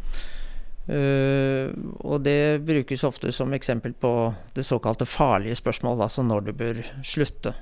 Uh, 0.84 1.72
og 2.04 2.20
det 2.26 2.60
brukes 2.66 3.06
ofte 3.08 3.30
som 3.32 3.54
eksempel 3.56 3.94
på 3.96 4.10
det 4.56 4.66
såkalte 4.68 5.08
farlige 5.08 5.56
spørsmål, 5.56 6.02
altså 6.04 6.24
når 6.26 6.44
du 6.44 6.52
bør 6.52 6.82
slutte. 7.00 7.54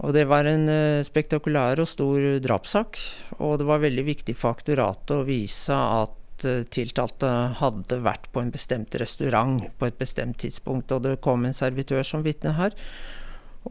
Og 0.00 0.14
det 0.16 0.24
var 0.30 0.48
en 0.48 0.64
uh, 0.70 1.04
spektakulær 1.04 1.82
og 1.82 1.90
stor 1.90 2.40
drapssak, 2.40 3.00
og 3.36 3.58
det 3.60 3.68
var 3.68 3.84
veldig 3.84 4.06
viktig 4.08 4.36
for 4.38 4.56
aktoratet 4.56 5.12
å 5.18 5.26
vise 5.28 5.76
at 5.76 6.46
uh, 6.48 6.62
tiltalte 6.72 7.32
hadde 7.60 8.00
vært 8.00 8.30
på 8.32 8.40
en 8.40 8.54
bestemt 8.54 8.96
restaurant 8.96 9.60
på 9.76 9.90
et 9.90 10.00
bestemt 10.00 10.40
tidspunkt, 10.40 10.94
og 10.96 11.04
det 11.04 11.20
kom 11.24 11.44
en 11.44 11.56
servitør 11.56 12.06
som 12.06 12.24
vitne 12.24 12.56
her. 12.56 12.72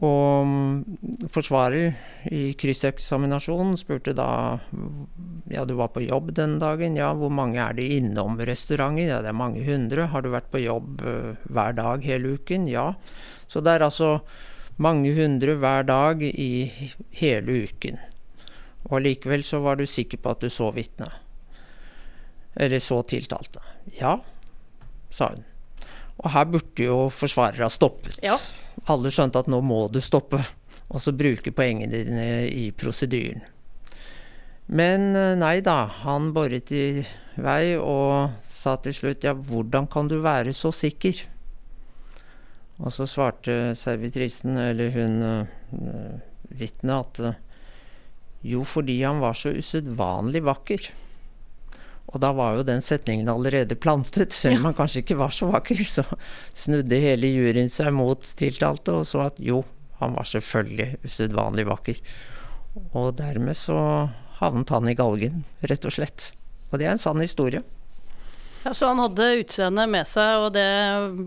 Og 0.00 0.46
mm, 0.48 1.26
forsvarer 1.32 2.30
i 2.32 2.54
krysseksaminasjonen 2.56 3.76
spurte 3.76 4.14
da 4.16 4.28
ja, 5.52 5.66
du 5.68 5.74
var 5.76 5.90
på 5.92 6.04
jobb 6.06 6.32
den 6.38 6.56
dagen. 6.62 6.96
Ja, 6.96 7.10
hvor 7.18 7.32
mange 7.34 7.60
er 7.60 7.76
det 7.76 7.90
innom 7.98 8.40
restauranten? 8.40 9.04
Ja, 9.10 9.20
det 9.20 9.32
er 9.34 9.36
mange 9.36 9.64
hundre. 9.66 10.08
Har 10.14 10.24
du 10.24 10.30
vært 10.32 10.48
på 10.52 10.62
jobb 10.62 11.04
uh, 11.04 11.34
hver 11.52 11.76
dag 11.76 12.06
hele 12.08 12.38
uken? 12.38 12.64
Ja. 12.72 12.94
Så 13.52 13.60
det 13.60 13.76
er 13.76 13.84
altså 13.90 14.22
mange 14.80 15.12
hundre 15.12 15.58
hver 15.60 15.84
dag 15.84 16.24
i 16.24 16.72
hele 17.20 17.66
uken. 17.68 18.00
Og 18.88 19.04
likevel 19.04 19.44
så 19.44 19.60
var 19.62 19.76
du 19.76 19.84
sikker 19.86 20.22
på 20.24 20.32
at 20.32 20.40
du 20.40 20.48
så 20.50 20.72
vitnet. 20.72 21.20
Eller 22.56 22.80
så 22.80 23.02
tiltalte. 23.08 23.60
Ja, 24.00 24.16
sa 25.12 25.34
hun. 25.34 25.44
Og 26.22 26.32
her 26.32 26.48
burde 26.48 26.84
jo 26.84 26.98
forsvarer 27.12 27.64
ha 27.64 27.70
stoppet. 27.72 28.18
Ja. 28.24 28.38
Alle 28.90 29.12
skjønte 29.14 29.42
at 29.42 29.50
nå 29.50 29.60
må 29.62 29.84
du 29.92 30.00
stoppe, 30.02 30.40
og 30.90 31.02
så 31.02 31.14
bruke 31.14 31.54
poengene 31.54 32.02
dine 32.02 32.28
i 32.50 32.70
prosedyren. 32.74 33.44
Men 34.72 35.12
eh, 35.18 35.34
nei 35.38 35.58
da, 35.64 35.84
han 36.04 36.30
boret 36.34 36.70
i 36.74 37.02
vei 37.42 37.74
og 37.76 38.32
sa 38.52 38.76
til 38.82 38.94
slutt 38.94 39.26
ja, 39.26 39.34
hvordan 39.34 39.88
kan 39.90 40.10
du 40.10 40.18
være 40.22 40.54
så 40.56 40.72
sikker? 40.74 41.22
Og 42.82 42.92
så 42.94 43.06
svarte 43.06 43.74
servitrisen, 43.78 44.56
eller 44.58 44.90
hun 44.94 45.20
uh, 45.22 46.14
vitnet, 46.50 47.20
at 47.20 48.42
jo, 48.42 48.64
fordi 48.66 48.96
han 49.04 49.20
var 49.22 49.36
så 49.38 49.52
usedvanlig 49.54 50.42
vakker. 50.42 50.88
Og 52.12 52.20
da 52.20 52.32
var 52.36 52.58
jo 52.58 52.64
den 52.66 52.82
setningen 52.84 53.30
allerede 53.32 53.76
plantet, 53.80 54.34
selv 54.36 54.60
om 54.60 54.68
han 54.68 54.76
kanskje 54.76 55.00
ikke 55.02 55.18
var 55.20 55.32
så 55.32 55.48
vakker. 55.52 55.80
Så 55.96 56.04
snudde 56.54 57.00
hele 57.00 57.30
juryen 57.32 57.72
seg 57.72 57.92
mot 57.96 58.20
tiltalte 58.38 58.98
og 59.00 59.08
så 59.08 59.26
at 59.30 59.40
jo, 59.40 59.62
han 60.02 60.16
var 60.16 60.28
selvfølgelig 60.28 61.02
usedvanlig 61.06 61.66
vakker. 61.68 62.00
Og 62.98 63.12
dermed 63.18 63.56
så 63.56 63.78
havnet 64.40 64.72
han 64.72 64.88
i 64.90 64.96
galgen, 64.98 65.44
rett 65.68 65.84
og 65.86 65.94
slett. 65.94 66.32
Og 66.72 66.80
det 66.80 66.88
er 66.88 66.96
en 66.96 67.02
sann 67.02 67.20
historie. 67.22 67.62
Ja, 68.62 68.74
så 68.74 68.92
han 68.92 69.00
hadde 69.02 69.28
utseendet 69.40 69.90
med 69.90 70.06
seg, 70.06 70.44
og 70.44 70.52
det 70.54 70.66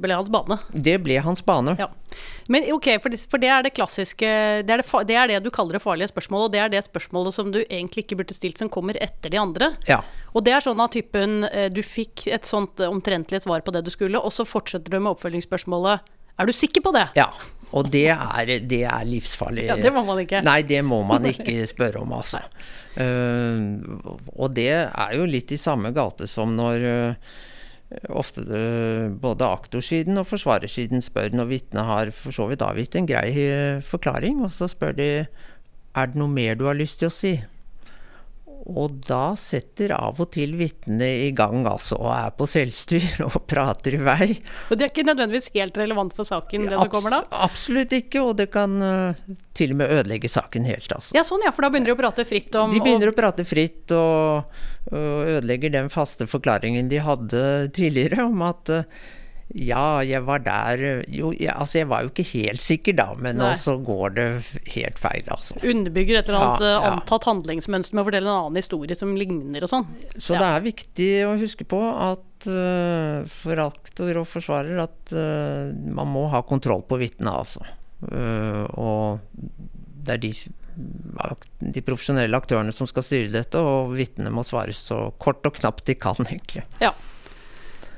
ble 0.02 0.16
hans 0.16 0.32
bane? 0.32 0.58
Det 0.72 0.96
ble 1.04 1.20
hans 1.24 1.44
bane. 1.46 1.76
Ja. 1.80 1.90
Men 2.48 2.68
ok, 2.72 2.88
for 3.04 3.12
det, 3.12 3.20
for 3.28 3.42
det, 3.42 3.50
er 3.52 3.66
det 3.66 3.74
klassiske 3.76 4.30
det 4.64 4.72
er 4.72 4.82
det, 4.82 4.88
det 5.10 5.18
er 5.20 5.32
det, 5.32 5.40
du 5.44 5.52
kaller 5.54 5.76
det 5.76 5.84
farlige 5.84 6.12
spørsmålet, 6.14 6.48
og 6.48 6.54
det 6.54 6.62
er 6.64 6.72
det 6.72 6.84
spørsmålet 6.86 7.36
som 7.36 7.52
du 7.52 7.60
egentlig 7.66 8.06
ikke 8.06 8.20
burde 8.22 8.38
stilt, 8.38 8.62
som 8.62 8.72
kommer 8.72 9.00
etter 9.04 9.34
de 9.34 9.42
andre. 9.42 9.74
Ja. 9.90 10.00
Og 10.32 10.46
det 10.46 10.56
er 10.56 10.64
sånn 10.64 10.82
av 10.84 10.92
typen 10.94 11.48
eh, 11.48 11.68
Du 11.74 11.82
fikk 11.84 12.28
et 12.32 12.48
sånt 12.48 12.80
omtrentlig 12.86 13.42
svar 13.44 13.66
på 13.66 13.74
det 13.76 13.84
du 13.86 13.92
skulle, 13.94 14.22
og 14.22 14.34
så 14.36 14.48
fortsetter 14.48 14.94
du 14.94 15.02
med 15.02 15.16
oppfølgingsspørsmålet 15.16 16.16
Er 16.36 16.50
du 16.50 16.56
sikker 16.56 16.84
på 16.84 16.94
det? 16.96 17.08
Ja. 17.18 17.30
Og 17.76 17.90
det 17.92 18.08
er, 18.14 18.52
det 18.64 18.84
er 18.88 19.08
livsfarlig. 19.08 19.66
Ja, 19.68 19.76
Det 19.80 19.92
må 19.94 20.06
man 20.08 20.22
ikke. 20.22 20.42
Nei, 20.46 20.62
det 20.68 20.82
må 20.86 21.02
man 21.08 21.26
ikke 21.34 21.66
spørre 21.68 22.04
om, 22.04 22.14
altså. 22.16 22.44
Uh, 22.96 23.92
og 24.36 24.54
det 24.56 24.72
er 24.72 25.18
jo 25.18 25.26
litt 25.28 25.52
i 25.52 25.60
samme 25.60 25.92
gate 25.96 26.30
som 26.32 26.54
når 26.56 26.86
uh, 26.86 27.34
ofte 28.16 28.46
det, 28.48 28.62
både 29.20 29.50
aktorsiden 29.50 30.22
og 30.22 30.30
forsvarersiden 30.30 31.04
spør 31.04 31.36
når 31.36 31.50
vitnet 31.50 31.90
har 31.90 32.14
for 32.16 32.36
så 32.36 32.48
vidt 32.48 32.64
avgitt 32.64 32.96
en 32.96 33.10
grei 33.10 33.28
forklaring, 33.86 34.40
og 34.46 34.56
så 34.56 34.70
spør 34.72 34.96
de 34.96 35.10
er 35.96 36.10
det 36.12 36.20
noe 36.20 36.32
mer 36.32 36.56
du 36.60 36.66
har 36.70 36.80
lyst 36.80 37.02
til 37.02 37.12
å 37.12 37.14
si. 37.14 37.36
Og 38.66 38.98
da 39.06 39.36
setter 39.38 39.94
av 39.96 40.20
og 40.22 40.30
til 40.34 40.56
vitnene 40.58 41.08
i 41.28 41.32
gang, 41.36 41.66
altså, 41.70 41.98
og 42.02 42.12
er 42.16 42.32
på 42.38 42.48
selvstyr 42.50 43.22
og 43.28 43.38
prater 43.50 43.98
i 43.98 44.02
vei. 44.02 44.30
Og 44.70 44.78
det 44.78 44.88
er 44.88 44.94
ikke 44.94 45.06
nødvendigvis 45.08 45.52
helt 45.56 45.78
relevant 45.80 46.16
for 46.18 46.28
saken, 46.28 46.68
det 46.72 46.80
som 46.80 46.92
kommer 46.92 47.18
da? 47.18 47.22
Absolutt 47.46 47.94
ikke, 47.96 48.24
og 48.24 48.38
det 48.40 48.50
kan 48.54 48.78
uh, 48.82 49.36
til 49.58 49.76
og 49.76 49.82
med 49.84 49.94
ødelegge 49.98 50.32
saken 50.32 50.66
helt, 50.70 50.88
altså. 50.92 51.14
Ja, 51.18 51.26
sånn 51.28 51.46
ja, 51.46 51.54
for 51.56 51.68
da 51.68 51.74
begynner 51.74 51.94
de 51.94 51.98
å 51.98 52.02
prate 52.02 52.26
fritt 52.28 52.58
om 52.62 52.74
De 52.74 52.82
begynner 52.84 53.12
å 53.12 53.18
prate 53.18 53.46
fritt, 53.48 53.84
og, 53.96 54.58
og 54.92 55.36
ødelegger 55.36 55.76
den 55.78 55.92
faste 55.94 56.30
forklaringen 56.30 56.90
de 56.92 57.04
hadde 57.06 57.46
tidligere 57.76 58.26
om 58.30 58.42
at 58.50 58.74
uh, 58.74 59.06
ja, 59.56 60.04
jeg 60.04 60.20
var 60.28 60.42
der 60.44 60.82
Jo, 61.08 61.30
jeg, 61.32 61.54
altså 61.54 61.80
jeg 61.80 61.88
var 61.88 62.04
jo 62.04 62.10
ikke 62.12 62.26
helt 62.34 62.62
sikker 62.62 62.96
da, 62.98 63.06
men 63.16 63.40
Nei. 63.40 63.54
så 63.60 63.78
går 63.80 64.16
det 64.18 64.26
helt 64.74 65.00
feil, 65.00 65.24
altså. 65.32 65.56
Underbygger 65.64 66.20
et 66.20 66.32
eller 66.32 66.42
annet 66.42 66.66
ja, 66.66 66.74
ja. 66.74 66.90
antatt 66.92 67.28
handlingsmønster 67.30 67.96
med 67.96 68.04
å 68.04 68.10
fortelle 68.10 68.28
en 68.28 68.42
annen 68.42 68.60
historie 68.60 68.98
som 69.00 69.14
ligner 69.16 69.64
og 69.64 69.72
sånn. 69.72 69.88
Så 70.18 70.36
ja. 70.36 70.42
det 70.42 70.50
er 70.50 70.68
viktig 70.68 71.10
å 71.30 71.38
huske 71.40 71.68
på 71.72 71.80
at 71.88 72.50
uh, 72.52 73.24
for 73.38 73.64
aktor 73.70 74.22
og 74.26 74.28
forsvarer 74.34 74.84
at 74.84 75.16
uh, 75.16 75.72
man 75.72 76.12
må 76.12 76.28
ha 76.36 76.44
kontroll 76.44 76.84
på 76.90 77.00
vitnet, 77.00 77.32
altså. 77.32 77.64
Uh, 78.04 78.68
og 78.76 79.56
det 80.06 80.18
er 80.18 80.24
de, 80.28 80.34
de 81.80 81.88
profesjonelle 81.88 82.44
aktørene 82.44 82.76
som 82.76 82.92
skal 82.92 83.08
styre 83.08 83.32
dette, 83.40 83.64
og 83.64 83.96
vitnene 83.96 84.36
må 84.36 84.44
svare 84.44 84.76
så 84.76 85.06
kort 85.16 85.48
og 85.48 85.62
knapt 85.62 85.88
de 85.88 85.96
kan, 85.96 86.20
egentlig. 86.28 86.68
Ja. 86.84 86.92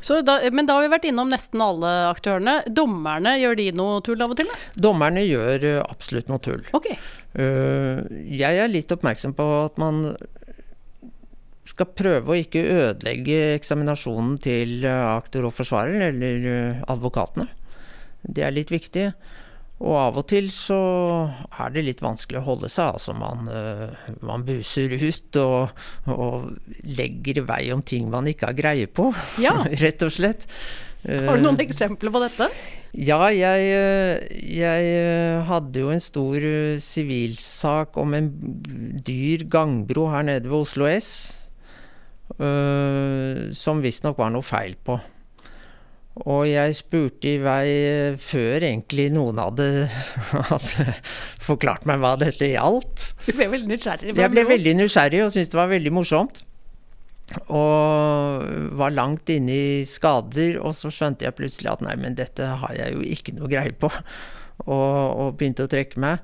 Da, 0.05 0.37
men 0.53 0.67
da 0.67 0.77
har 0.77 0.85
vi 0.85 0.91
vært 0.93 1.07
innom 1.09 1.31
nesten 1.31 1.61
alle 1.63 1.89
aktørene. 2.07 2.59
Dommerne, 2.69 3.35
gjør 3.41 3.57
de 3.59 3.67
noe 3.75 4.01
tull 4.05 4.21
av 4.23 4.33
og 4.33 4.39
til? 4.39 4.49
Da? 4.51 4.57
Dommerne 4.87 5.23
gjør 5.25 5.65
uh, 5.65 5.85
absolutt 5.87 6.29
noe 6.31 6.43
tull. 6.43 6.63
Okay. 6.77 6.97
Uh, 7.37 8.03
jeg 8.29 8.61
er 8.61 8.71
litt 8.71 8.93
oppmerksom 8.93 9.35
på 9.37 9.47
at 9.65 9.79
man 9.81 10.13
skal 11.67 11.89
prøve 11.97 12.31
å 12.31 12.39
ikke 12.39 12.63
ødelegge 12.63 13.57
eksaminasjonen 13.57 14.37
til 14.43 14.85
uh, 14.85 15.17
aktor 15.17 15.49
og 15.49 15.57
forsvarer, 15.57 16.07
eller 16.11 16.83
advokatene. 16.87 17.49
Det 18.27 18.45
er 18.45 18.55
litt 18.55 18.71
viktig. 18.73 19.09
Og 19.77 19.93
av 19.93 20.15
og 20.17 20.25
til 20.31 20.47
så 20.49 20.77
er 21.61 21.73
det 21.73 21.83
litt 21.85 22.01
vanskelig 22.01 22.39
å 22.39 22.47
holde 22.47 22.69
seg. 22.73 22.97
Altså 22.97 23.13
man, 23.17 23.45
uh, 23.45 24.09
man 24.25 24.45
buser 24.47 24.95
ut 24.97 25.37
og, 25.43 25.77
og, 26.09 26.49
legger 26.97 27.43
i 27.43 27.45
vei 27.45 27.61
om 27.75 27.83
ting 27.85 28.09
man 28.09 28.29
ikke 28.29 28.49
har 28.49 28.57
greie 28.57 28.89
på, 28.89 29.11
ja. 29.45 29.59
rett 29.77 30.05
og 30.05 30.13
slett. 30.15 30.49
Har 31.07 31.37
du 31.37 31.45
noen 31.45 31.61
eksempler 31.61 32.11
på 32.11 32.19
dette? 32.23 32.49
Ja, 32.97 33.27
jeg, 33.29 33.67
eh, 33.69 34.23
jeg 34.57 34.85
eh, 34.89 35.43
hadde 35.45 35.83
jo 35.83 35.91
en 35.93 36.01
stor 36.01 36.45
sivilsak 36.81 37.99
om 38.01 38.15
en 38.17 38.31
dyr 39.05 39.43
gangbro 39.51 40.07
her 40.09 40.25
nede 40.25 40.49
ved 40.49 40.63
Oslo 40.63 40.87
S, 40.89 41.11
uh, 42.41 43.53
som 43.55 43.83
visstnok 43.85 44.17
var 44.17 44.33
noe 44.33 44.43
feil 44.43 44.73
på. 44.81 44.97
Og 46.25 46.47
jeg 46.49 46.75
spurte 46.79 47.29
i 47.29 47.37
vei 47.43 47.65
eh, 47.67 48.17
før 48.17 48.65
egentlig 48.65 49.09
noen 49.13 49.37
hadde, 49.41 49.67
hadde 50.51 50.87
forklart 51.43 51.85
meg 51.89 52.01
hva 52.01 52.15
dette 52.19 52.49
gjaldt. 52.49 53.11
Du 53.27 53.33
ble 53.37 53.49
veldig 53.53 53.69
nysgjerrig? 53.69 54.15
Jeg 54.17 54.33
ble 54.33 54.45
veldig 54.49 54.75
nysgjerrig 54.79 55.23
og 55.27 55.33
syntes 55.35 55.53
det 55.53 55.59
var 55.59 55.71
veldig 55.73 55.93
morsomt. 55.93 56.41
Og 57.51 58.47
var 58.79 58.95
langt 58.95 59.29
inne 59.33 59.51
i 59.51 59.85
skader, 59.89 60.61
og 60.63 60.71
så 60.79 60.89
skjønte 60.93 61.27
jeg 61.27 61.35
plutselig 61.35 61.73
at 61.73 61.83
nei, 61.83 61.97
men 61.99 62.15
dette 62.15 62.45
har 62.63 62.75
jeg 62.77 62.95
jo 62.95 63.03
ikke 63.03 63.35
noe 63.35 63.51
greie 63.51 63.75
på. 63.75 63.91
Og, 64.65 64.73
og 64.73 65.35
begynte 65.37 65.67
å 65.67 65.71
trekke 65.71 65.99
meg. 66.01 66.23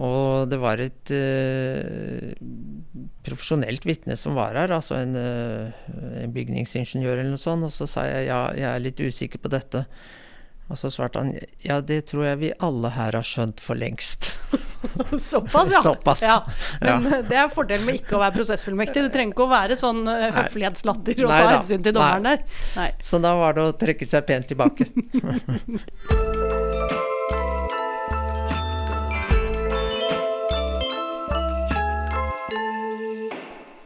Og 0.00 0.48
det 0.48 0.58
var 0.62 0.80
et 0.80 1.12
uh, 1.12 2.32
profesjonelt 3.26 3.84
vitne 3.84 4.16
som 4.16 4.38
var 4.38 4.56
her, 4.56 4.72
altså 4.72 4.96
en, 5.02 5.12
uh, 5.18 5.92
en, 6.22 6.32
bygningsingeniør 6.32 7.18
eller 7.18 7.34
noe 7.34 7.42
sånt. 7.42 7.66
Og 7.68 7.74
så 7.74 7.88
sa 7.90 8.06
jeg 8.08 8.30
ja, 8.30 8.46
jeg 8.56 8.68
er 8.70 8.84
litt 8.86 9.02
usikker 9.02 9.42
på 9.42 9.52
dette. 9.52 9.84
Og 10.72 10.78
så 10.80 10.88
svarte 10.88 11.20
han 11.20 11.34
ja, 11.60 11.82
det 11.84 12.06
tror 12.08 12.24
jeg 12.30 12.38
vi 12.40 12.50
alle 12.64 12.94
her 12.94 13.18
har 13.18 13.26
skjønt 13.26 13.60
for 13.60 13.76
lengst. 13.76 14.30
Såpass, 15.20 15.68
ja. 15.74 15.82
Såpass. 15.84 16.22
ja. 16.24 16.38
Men 16.80 17.10
ja. 17.10 17.20
det 17.28 17.40
er 17.42 17.52
fordelen 17.52 17.84
med 17.84 18.00
ikke 18.00 18.16
å 18.16 18.22
være 18.22 18.38
prosessfullmektig. 18.38 19.04
Du 19.04 19.12
trenger 19.12 19.36
ikke 19.36 19.44
å 19.44 19.52
være 19.52 19.76
sånn 19.76 20.06
høflighetslatter 20.08 21.26
og 21.26 21.34
ta 21.34 21.52
hensyn 21.58 21.84
til 21.84 21.98
dommeren 21.98 22.30
der. 22.30 22.44
Nei. 22.78 22.90
Så 23.04 23.20
da 23.20 23.36
var 23.36 23.58
det 23.58 23.68
å 23.68 23.76
trekke 23.76 24.08
seg 24.08 24.24
pent 24.30 24.48
tilbake. 24.54 24.88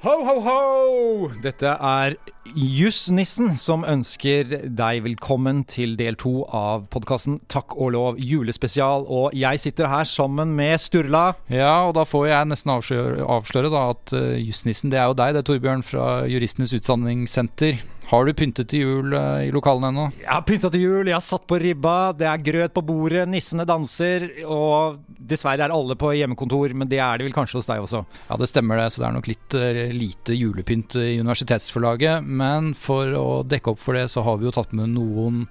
Ho, 0.07 0.12
ho, 0.23 0.35
ho! 0.38 1.29
Dette 1.42 1.66
er 1.66 2.14
Jussnissen 2.55 3.57
som 3.59 3.83
ønsker 3.83 4.53
deg 4.79 5.01
velkommen 5.03 5.64
til 5.66 5.97
del 5.99 6.14
to 6.14 6.45
av 6.55 6.85
podkasten 6.95 7.40
Takk 7.51 7.75
og 7.75 7.90
lov 7.97 8.21
julespesial. 8.23 9.03
Og 9.11 9.35
jeg 9.35 9.59
sitter 9.64 9.90
her 9.90 10.07
sammen 10.07 10.53
med 10.55 10.79
Sturla. 10.79 11.25
Ja, 11.51 11.88
og 11.88 11.97
da 11.99 12.07
får 12.07 12.29
jeg 12.31 12.51
nesten 12.53 12.71
avsløre, 12.77 13.27
avsløre 13.27 13.73
da, 13.75 13.83
at 13.97 14.14
uh, 14.14 14.38
Jussnissen 14.38 14.95
det 14.95 15.03
er 15.03 15.11
jo 15.11 15.19
deg, 15.19 15.35
det 15.35 15.42
er 15.42 15.51
Torbjørn 15.51 15.83
fra 15.83 16.07
Juristenes 16.31 16.77
Utdanningssenter. 16.79 17.83
Har 18.07 18.27
du 18.27 18.33
pyntet 18.38 18.69
til 18.71 18.85
jul 18.85 19.14
uh, 19.16 19.42
i 19.42 19.51
lokalene 19.55 19.90
ennå? 19.90 20.05
Jeg 20.21 20.31
har 20.31 20.45
pynta 20.47 20.71
til 20.71 20.85
jul, 20.85 21.09
jeg 21.11 21.16
har 21.16 21.25
satt 21.25 21.47
på 21.51 21.59
ribba, 21.59 22.12
det 22.14 22.29
er 22.31 22.45
grøt 22.49 22.75
på 22.77 22.85
bordet, 22.87 23.25
nissene 23.31 23.66
danser. 23.66 24.29
Og 24.47 25.01
dessverre 25.19 25.66
er 25.66 25.75
alle 25.75 25.97
på 25.99 26.12
hjemmekontor, 26.14 26.77
men 26.79 26.90
det 26.90 27.01
er 27.03 27.19
det 27.19 27.27
vel 27.27 27.35
kanskje 27.35 27.59
hos 27.59 27.71
deg 27.71 27.83
også? 27.83 28.05
Ja, 28.29 28.38
det 28.38 28.51
stemmer 28.51 28.79
det, 28.79 28.92
så 28.95 29.03
det 29.03 29.09
er 29.09 29.16
nok 29.16 29.31
litt 29.31 29.59
uh, 29.59 29.81
lite 29.90 30.38
julepynt 30.38 30.99
i 31.03 31.16
universitetsforlaget. 31.19 32.23
Men 32.27 32.77
for 32.79 33.11
å 33.19 33.27
dekke 33.42 33.75
opp 33.75 33.83
for 33.83 33.99
det, 33.99 34.07
så 34.12 34.23
har 34.27 34.38
vi 34.38 34.47
jo 34.47 34.55
tatt 34.55 34.77
med 34.77 34.95
noen 34.95 35.42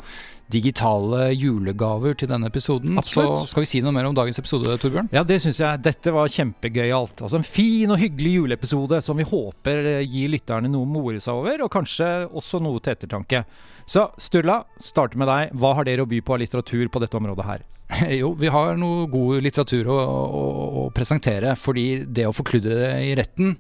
digitale 0.52 1.32
julegaver 1.34 2.16
til 2.20 2.30
denne 2.30 2.50
episoden. 2.52 2.98
Absolutt. 3.02 3.46
Så 3.46 3.54
skal 3.54 3.66
vi 3.66 3.70
si 3.70 3.82
noe 3.84 3.94
mer 3.96 4.08
om 4.10 4.16
dagens 4.18 4.40
episode, 4.42 4.78
Torbjørn? 4.82 5.10
Ja, 5.16 5.24
det 5.28 5.40
syns 5.44 5.60
jeg. 5.62 5.82
Dette 5.86 6.14
var 6.16 6.32
kjempegøyalt. 6.32 7.24
Altså 7.26 7.40
en 7.40 7.48
fin 7.48 7.92
og 7.92 8.02
hyggelig 8.02 8.36
juleepisode 8.40 9.02
som 9.06 9.18
vi 9.18 9.28
håper 9.28 10.04
gir 10.06 10.34
lytterne 10.34 10.72
noe 10.72 10.86
å 10.86 10.92
more 10.92 11.22
seg 11.24 11.42
over, 11.42 11.66
og 11.66 11.72
kanskje 11.74 12.10
også 12.30 12.62
noe 12.64 12.84
til 12.84 12.96
ettertanke. 12.96 13.46
Så 13.90 14.08
Sturla, 14.22 14.64
starter 14.82 15.22
med 15.22 15.30
deg. 15.30 15.56
Hva 15.62 15.76
har 15.78 15.88
dere 15.88 16.06
å 16.06 16.10
by 16.10 16.22
på 16.26 16.38
av 16.38 16.42
litteratur 16.42 16.88
på 16.94 17.02
dette 17.04 17.20
området 17.20 17.50
her? 17.50 17.66
Jo, 18.20 18.32
vi 18.38 18.50
har 18.50 18.78
noe 18.82 19.06
god 19.12 19.44
litteratur 19.46 19.92
å, 19.94 20.00
å, 20.00 20.46
å 20.86 20.88
presentere. 20.96 21.54
Fordi 21.60 22.06
det 22.06 22.26
å 22.30 22.34
forkludre 22.36 22.80
det 22.80 22.94
i 23.10 23.14
retten, 23.18 23.54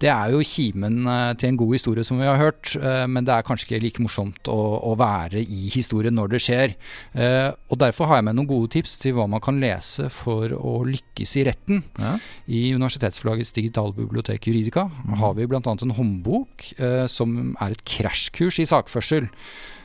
det 0.00 0.08
er 0.08 0.32
jo 0.32 0.40
kimen 0.46 1.04
eh, 1.04 1.32
til 1.36 1.50
en 1.50 1.58
god 1.60 1.74
historie, 1.76 2.04
som 2.06 2.20
vi 2.20 2.28
har 2.28 2.38
hørt. 2.40 2.72
Eh, 2.76 3.04
men 3.10 3.26
det 3.26 3.34
er 3.34 3.44
kanskje 3.46 3.68
ikke 3.68 3.82
like 3.84 4.04
morsomt 4.04 4.48
å, 4.48 4.58
å 4.88 4.94
være 4.98 5.42
i 5.42 5.68
historien 5.72 6.16
når 6.16 6.34
det 6.34 6.42
skjer. 6.46 6.76
Eh, 7.12 7.48
og 7.68 7.80
Derfor 7.82 8.08
har 8.08 8.20
jeg 8.20 8.28
med 8.30 8.38
noen 8.38 8.48
gode 8.48 8.72
tips 8.76 8.96
til 9.02 9.16
hva 9.18 9.28
man 9.30 9.42
kan 9.44 9.60
lese 9.60 10.08
for 10.12 10.54
å 10.56 10.78
lykkes 10.88 11.36
i 11.40 11.44
retten. 11.50 11.82
Ja. 12.00 12.14
I 12.48 12.62
Universitetsforlagets 12.76 13.52
digitalbibliotek 13.56 14.48
Juridika 14.48 14.86
mm. 14.88 15.18
har 15.20 15.36
vi 15.36 15.48
bl.a. 15.50 15.60
en 15.60 15.96
håndbok 15.96 16.70
som 17.12 17.36
er 17.60 17.74
et 17.74 17.84
krasjkurs 17.88 18.60
i 18.62 18.68
sakførsel. 18.68 19.28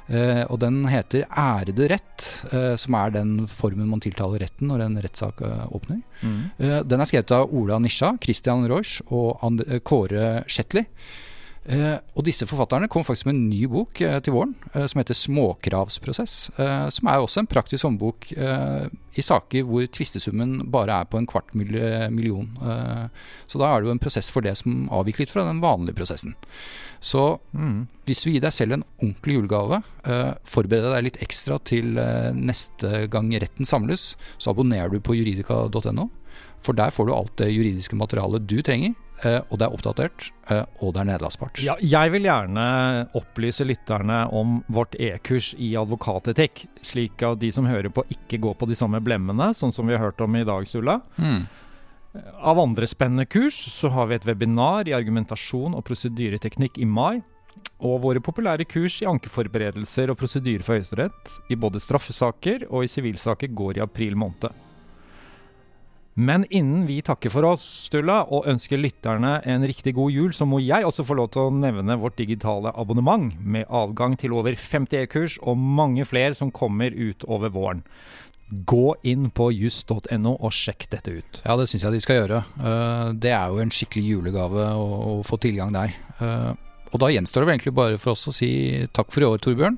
Uh, 0.05 0.45
og 0.53 0.59
den 0.61 0.83
heter 0.85 1.25
'Ærede 1.25 1.89
rett', 1.89 2.25
uh, 2.53 2.75
som 2.77 2.93
er 2.93 3.09
den 3.15 3.47
formen 3.47 3.89
man 3.89 3.99
tiltaler 3.99 4.43
retten 4.45 4.69
når 4.69 4.85
en 4.85 4.97
rettssak 5.01 5.41
uh, 5.41 5.65
åpner. 5.73 6.01
Mm. 6.21 6.87
den 6.87 7.01
er 7.01 7.05
skrevet 7.05 7.31
av 7.35 7.51
Ola 7.53 7.79
Nisja, 7.79 8.15
Christian 8.23 8.67
Reusch 8.69 9.01
og 9.11 9.39
And 9.43 9.61
Kåre 9.83 10.43
Shetley. 10.47 10.85
Eh, 11.65 11.95
og 12.13 12.21
disse 12.27 12.45
forfatterne 12.45 12.85
kom 12.93 13.01
faktisk 13.01 13.25
med 13.25 13.39
en 13.39 13.47
ny 13.49 13.63
bok 13.65 13.97
eh, 14.05 14.19
til 14.21 14.35
våren 14.35 14.51
eh, 14.75 14.85
som 14.85 14.99
heter 15.01 15.17
'Småkravsprosess'. 15.17 16.51
Eh, 16.61 16.89
som 16.93 17.07
er 17.09 17.17
også 17.17 17.41
en 17.41 17.49
praktisk 17.49 17.87
håndbok 17.87 18.31
eh, 18.37 18.85
i 19.17 19.21
saker 19.25 19.65
hvor 19.65 19.87
tvistesummen 19.89 20.69
bare 20.69 21.01
er 21.01 21.09
på 21.09 21.17
en 21.17 21.25
kvart 21.25 21.55
million. 21.55 22.51
Eh, 22.61 23.07
så 23.47 23.57
da 23.57 23.71
er 23.71 23.81
det 23.81 23.89
jo 23.89 23.95
en 23.97 24.03
prosess 24.03 24.29
for 24.29 24.45
det 24.45 24.53
som 24.57 24.85
avviker 24.93 25.25
litt 25.25 25.33
fra 25.33 25.47
den 25.47 25.63
vanlige 25.63 25.97
prosessen. 25.97 26.35
Så 27.05 27.23
mm. 27.53 27.79
hvis 28.07 28.23
du 28.25 28.31
gir 28.31 28.41
deg 28.41 28.53
selv 28.55 28.77
en 28.77 28.85
ordentlig 28.97 29.35
julegave, 29.35 29.81
forbered 30.49 30.87
deg 30.89 31.03
litt 31.05 31.19
ekstra 31.21 31.59
til 31.61 31.99
neste 32.33 33.05
gang 33.13 33.29
retten 33.43 33.69
samles, 33.69 34.15
så 34.41 34.55
abonnerer 34.55 34.89
du 34.89 34.97
på 35.05 35.13
juridika.no. 35.13 36.07
For 36.65 36.77
der 36.77 36.93
får 36.93 37.07
du 37.07 37.13
alt 37.13 37.35
det 37.41 37.51
juridiske 37.53 37.97
materialet 37.99 38.47
du 38.49 38.57
trenger 38.65 38.95
eh, 39.23 39.41
og 39.49 39.59
det 39.59 39.67
er 39.67 39.75
oppdatert, 39.75 40.29
eh, 40.49 40.63
og 40.81 40.95
det 40.95 41.03
er 41.03 41.09
nedlastbart. 41.11 41.61
Ja, 41.65 41.75
jeg 41.81 42.13
vil 42.15 42.25
gjerne 42.27 42.65
opplyse 43.17 43.67
lytterne 43.67 44.23
om 44.35 44.57
vårt 44.73 44.97
e-kurs 44.97 45.53
i 45.61 45.75
advokatetikk, 45.79 46.65
slik 46.85 47.21
at 47.25 47.41
de 47.43 47.51
som 47.53 47.69
hører 47.69 47.93
på 47.93 48.05
ikke 48.17 48.41
går 48.47 48.57
på 48.59 48.69
de 48.71 48.79
samme 48.79 49.01
blemmene, 49.05 49.51
sånn 49.57 49.75
som 49.75 49.87
vi 49.87 49.97
har 49.97 50.07
hørt 50.07 50.25
om 50.25 50.39
i 50.39 50.45
dag, 50.47 50.65
Sturla. 50.69 50.99
Mm. 51.21 51.45
Av 52.15 52.59
andre 52.59 52.87
spennende 52.87 53.25
kurs 53.25 53.57
så 53.73 53.89
har 53.91 54.07
vi 54.07 54.15
et 54.15 54.27
webinar 54.27 54.87
i 54.87 54.95
argumentasjon 54.95 55.75
og 55.75 55.83
prosedyreteknikk 55.87 56.79
i 56.79 56.87
mai. 56.87 57.23
Og 57.83 58.01
våre 58.05 58.21
populære 58.23 58.67
kurs 58.67 59.01
i 59.03 59.09
ankeforberedelser 59.09 60.11
og 60.11 60.19
prosedyre 60.19 60.63
for 60.63 60.77
Høyesterett 60.77 61.39
i 61.51 61.57
både 61.59 61.81
straffesaker 61.83 62.67
og 62.69 62.85
i 62.85 62.91
sivilsaker 62.91 63.51
går 63.51 63.79
i 63.79 63.83
april 63.83 64.15
måned. 64.19 64.53
Men 66.15 66.45
innen 66.47 66.85
vi 66.87 67.01
takker 67.03 67.27
for 67.27 67.43
oss, 67.43 67.63
Stulla, 67.89 68.21
og 68.31 68.45
ønsker 68.47 68.79
lytterne 68.79 69.33
en 69.43 69.65
riktig 69.67 69.91
god 69.97 70.13
jul, 70.15 70.29
så 70.31 70.47
må 70.47 70.61
jeg 70.63 70.87
også 70.87 71.03
få 71.03 71.17
lov 71.19 71.33
til 71.33 71.49
å 71.49 71.51
nevne 71.51 71.97
vårt 71.99 72.15
digitale 72.15 72.71
abonnement, 72.71 73.33
med 73.43 73.67
adgang 73.67 74.15
til 74.15 74.31
over 74.31 74.55
50 74.55 75.01
e-kurs 75.01 75.35
og 75.43 75.59
mange 75.59 76.07
flere 76.07 76.31
som 76.39 76.53
kommer 76.55 76.95
ut 76.95 77.27
over 77.27 77.51
våren. 77.51 77.83
Gå 78.51 78.95
inn 79.03 79.31
på 79.33 79.47
juss.no 79.51 80.35
og 80.37 80.51
sjekk 80.53 80.85
dette 80.91 81.11
ut. 81.17 81.41
Ja, 81.45 81.55
det 81.57 81.65
syns 81.71 81.83
jeg 81.83 81.91
de 81.95 81.99
skal 82.03 82.19
gjøre. 82.21 82.43
Eh, 82.61 83.13
Det 83.17 83.31
er 83.33 83.47
jo 83.49 83.57
en 83.63 83.71
skikkelig 83.73 84.05
julegave 84.05 84.67
å, 84.77 85.23
få 85.25 85.39
tilgang 85.41 85.73
der. 85.73 85.95
Eh, 86.21 86.53
Og 86.93 86.99
da 87.01 87.07
gjenstår 87.09 87.41
det 87.41 87.47
vel 87.47 87.55
egentlig 87.57 87.73
bare 87.75 87.97
for 87.97 88.11
oss 88.13 88.27
å 88.29 88.31
si 88.33 88.87
takk 88.93 89.11
for 89.11 89.21
i 89.21 89.25
år, 89.25 89.39
Torbjørn. 89.41 89.77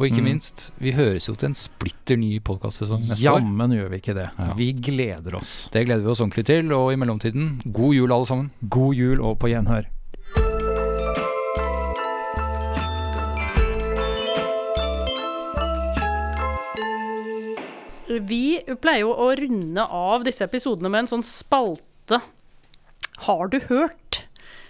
Og 0.00 0.06
ikke 0.08 0.22
Mm. 0.22 0.24
minst, 0.24 0.70
vi 0.80 0.92
høres 0.92 1.26
jo 1.28 1.34
til 1.34 1.48
en 1.50 1.54
splitter 1.54 2.16
ny 2.16 2.38
podkastsesong 2.40 3.02
neste 3.06 3.28
år. 3.28 3.40
Jammen 3.40 3.70
gjør 3.70 3.90
vi 3.90 3.98
ikke 4.00 4.14
det. 4.14 4.30
Ja. 4.38 4.54
Vi 4.54 4.72
gleder 4.72 5.34
oss. 5.36 5.68
Det 5.70 5.84
gleder 5.86 6.02
vi 6.02 6.08
oss 6.10 6.20
ordentlig 6.20 6.46
til. 6.46 6.72
Og 6.72 6.92
i 6.92 6.96
mellomtiden, 6.96 7.60
god 7.72 7.94
jul 7.94 8.10
alle 8.12 8.26
sammen. 8.26 8.50
God 8.68 8.94
jul 8.96 9.20
og 9.20 9.38
på 9.38 9.48
gjenhør. 9.52 9.84
Vi 18.08 18.60
pleier 18.80 19.04
jo 19.04 19.12
å 19.12 19.28
runde 19.36 19.84
av 19.84 20.24
disse 20.26 20.46
episodene 20.48 20.88
med 20.92 21.04
en 21.04 21.10
sånn 21.16 21.26
spalte 21.26 22.20
Har 23.26 23.50
du 23.52 23.58
hørt? 23.68 24.24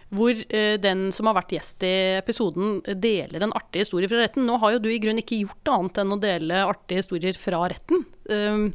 Hvor 0.08 0.32
eh, 0.32 0.78
den 0.80 1.10
som 1.12 1.28
har 1.28 1.34
vært 1.36 1.50
gjest 1.52 1.84
i 1.84 1.90
episoden, 2.16 2.78
deler 2.96 3.42
en 3.44 3.52
artig 3.52 3.82
historie 3.82 4.08
fra 4.08 4.22
retten. 4.22 4.46
Nå 4.48 4.54
har 4.62 4.72
jo 4.72 4.78
du 4.80 4.88
i 4.88 4.96
grunnen 5.02 5.20
ikke 5.20 5.36
gjort 5.42 5.68
annet 5.68 6.00
enn 6.00 6.14
å 6.14 6.16
dele 6.22 6.62
artige 6.64 7.02
historier 7.02 7.36
fra 7.36 7.60
retten. 7.68 8.06
Um, 8.32 8.70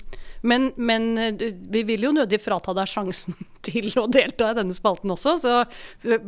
men, 0.46 0.68
men 0.78 1.08
eh, 1.18 1.42
vi 1.74 1.82
vil 1.90 2.06
jo 2.06 2.12
nødig 2.14 2.38
frata 2.42 2.76
deg 2.78 2.86
sjansen 2.92 3.34
til 3.66 3.90
å 3.98 4.06
delta 4.14 4.52
i 4.54 4.60
denne 4.62 4.78
spalten 4.78 5.10
også, 5.16 5.34
så, 5.42 5.56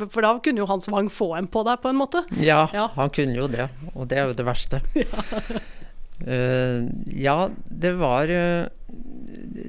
for 0.10 0.26
da 0.26 0.34
kunne 0.42 0.64
jo 0.64 0.68
Hans 0.74 0.90
Wang 0.90 1.12
få 1.14 1.36
en 1.38 1.52
på 1.54 1.62
deg, 1.70 1.84
på 1.86 1.94
en 1.94 2.02
måte. 2.02 2.26
Ja, 2.42 2.64
Ja. 2.74 2.90
han 2.98 3.14
kunne 3.14 3.38
jo 3.38 3.46
det, 3.52 3.70
og 3.94 4.10
det 4.10 4.24
er 4.24 4.32
jo 4.32 4.38
det 4.42 4.50
verste. 4.50 4.82
Eh, 6.24 6.86
ja, 7.12 7.50
det 7.68 7.92
var 8.00 8.32
uh, 8.32 8.68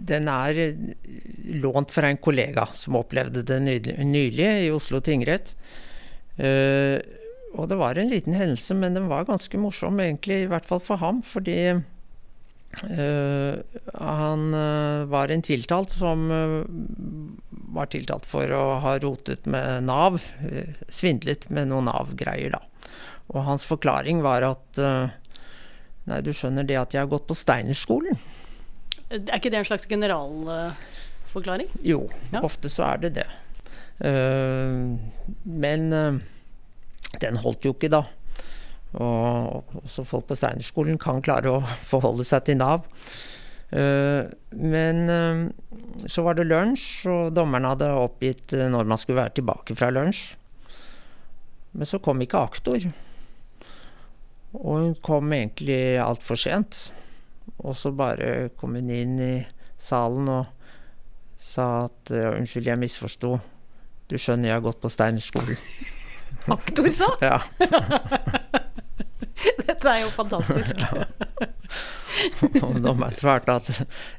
Den 0.06 0.28
er 0.30 0.60
lånt 1.58 1.90
fra 1.90 2.10
en 2.10 2.20
kollega 2.22 2.68
som 2.74 2.98
opplevde 3.00 3.42
det 3.46 3.58
nylig, 3.62 3.96
nylig 4.06 4.48
i 4.66 4.70
Oslo 4.74 5.00
tingrett. 5.02 5.52
Uh, 6.38 7.02
og 7.56 7.70
det 7.70 7.78
var 7.80 7.98
en 7.98 8.10
liten 8.12 8.36
hendelse, 8.36 8.76
men 8.76 8.94
den 8.94 9.08
var 9.10 9.26
ganske 9.26 9.58
morsom, 9.58 10.00
egentlig, 10.02 10.42
i 10.44 10.48
hvert 10.50 10.66
fall 10.68 10.82
for 10.84 11.00
ham. 11.00 11.22
Fordi 11.24 11.78
han 13.96 14.42
var 15.08 15.32
en 15.32 15.44
tiltalt 15.46 15.94
som 15.96 16.26
var 17.72 17.88
tiltalt 17.88 18.26
for 18.28 18.52
å 18.52 18.64
ha 18.84 18.92
rotet 19.00 19.46
med 19.48 19.86
Nav. 19.88 20.18
svindlet 20.92 21.48
med 21.48 21.70
noen 21.70 21.88
Nav-greier, 21.88 22.58
da. 22.58 22.92
Og 23.32 23.46
hans 23.46 23.64
forklaring 23.64 24.20
var 24.26 24.44
at 24.50 24.82
Nei, 26.06 26.20
du 26.22 26.30
skjønner 26.34 26.66
det 26.66 26.76
at 26.78 26.94
jeg 26.94 27.02
har 27.02 27.10
gått 27.10 27.26
på 27.26 27.34
Steinerskolen? 27.34 28.18
Er 29.10 29.36
ikke 29.38 29.50
det 29.50 29.60
en 29.60 29.68
slags 29.68 29.86
generalforklaring? 29.90 31.70
Jo, 31.82 32.08
Ja. 32.32 32.42
ofte 32.46 32.70
så 32.70 32.84
er 32.92 33.02
det 33.04 33.12
det. 33.18 33.26
Uh, 34.02 34.98
men 35.44 35.92
uh, 35.92 36.18
den 37.22 37.38
holdt 37.42 37.64
jo 37.66 37.72
ikke, 37.74 37.90
da. 37.90 38.04
Og 38.96 39.64
også 39.82 40.04
folk 40.06 40.28
på 40.28 40.36
Steinerskolen 40.38 40.98
kan 40.98 41.22
klare 41.22 41.50
å 41.50 41.62
forholde 41.90 42.24
seg 42.24 42.46
til 42.46 42.60
Nav. 42.62 42.86
Eh, 43.74 44.22
men 44.54 45.00
så 46.06 46.22
var 46.22 46.36
det 46.38 46.44
lunsj, 46.46 47.08
og 47.10 47.32
dommerne 47.34 47.72
hadde 47.72 47.88
oppgitt 47.98 48.54
når 48.54 48.86
man 48.86 49.00
skulle 49.00 49.18
være 49.24 49.34
tilbake 49.40 49.74
fra 49.76 49.88
lunsj. 49.90 50.36
Men 51.76 51.90
så 51.90 51.98
kom 52.00 52.22
ikke 52.22 52.38
aktor. 52.46 52.86
Og 54.56 54.80
hun 54.80 54.94
kom 55.04 55.32
egentlig 55.36 55.98
altfor 56.00 56.40
sent. 56.40 56.86
Og 57.64 57.76
så 57.78 57.92
bare 57.96 58.48
kom 58.58 58.76
hun 58.78 58.90
inn 58.92 59.18
i 59.22 59.34
salen 59.80 60.28
og 60.32 60.46
sa 61.40 61.86
at 61.86 62.12
eh, 62.14 62.32
unnskyld, 62.32 62.70
jeg 62.70 62.80
misforsto. 62.80 63.36
Du 64.08 64.16
skjønner, 64.18 64.50
jeg 64.50 64.58
har 64.58 64.64
gått 64.64 64.80
på 64.82 64.90
Steinerskolen. 64.92 65.60
Aktor 66.56 66.90
sa! 66.94 67.12
Ja. 67.22 67.40
Dette 69.66 69.92
er 69.92 70.02
jo 70.04 70.10
fantastisk. 70.14 70.80
Og 72.64 72.78
dommeren 72.80 73.12
svarte 73.12 73.58
at 73.58 73.68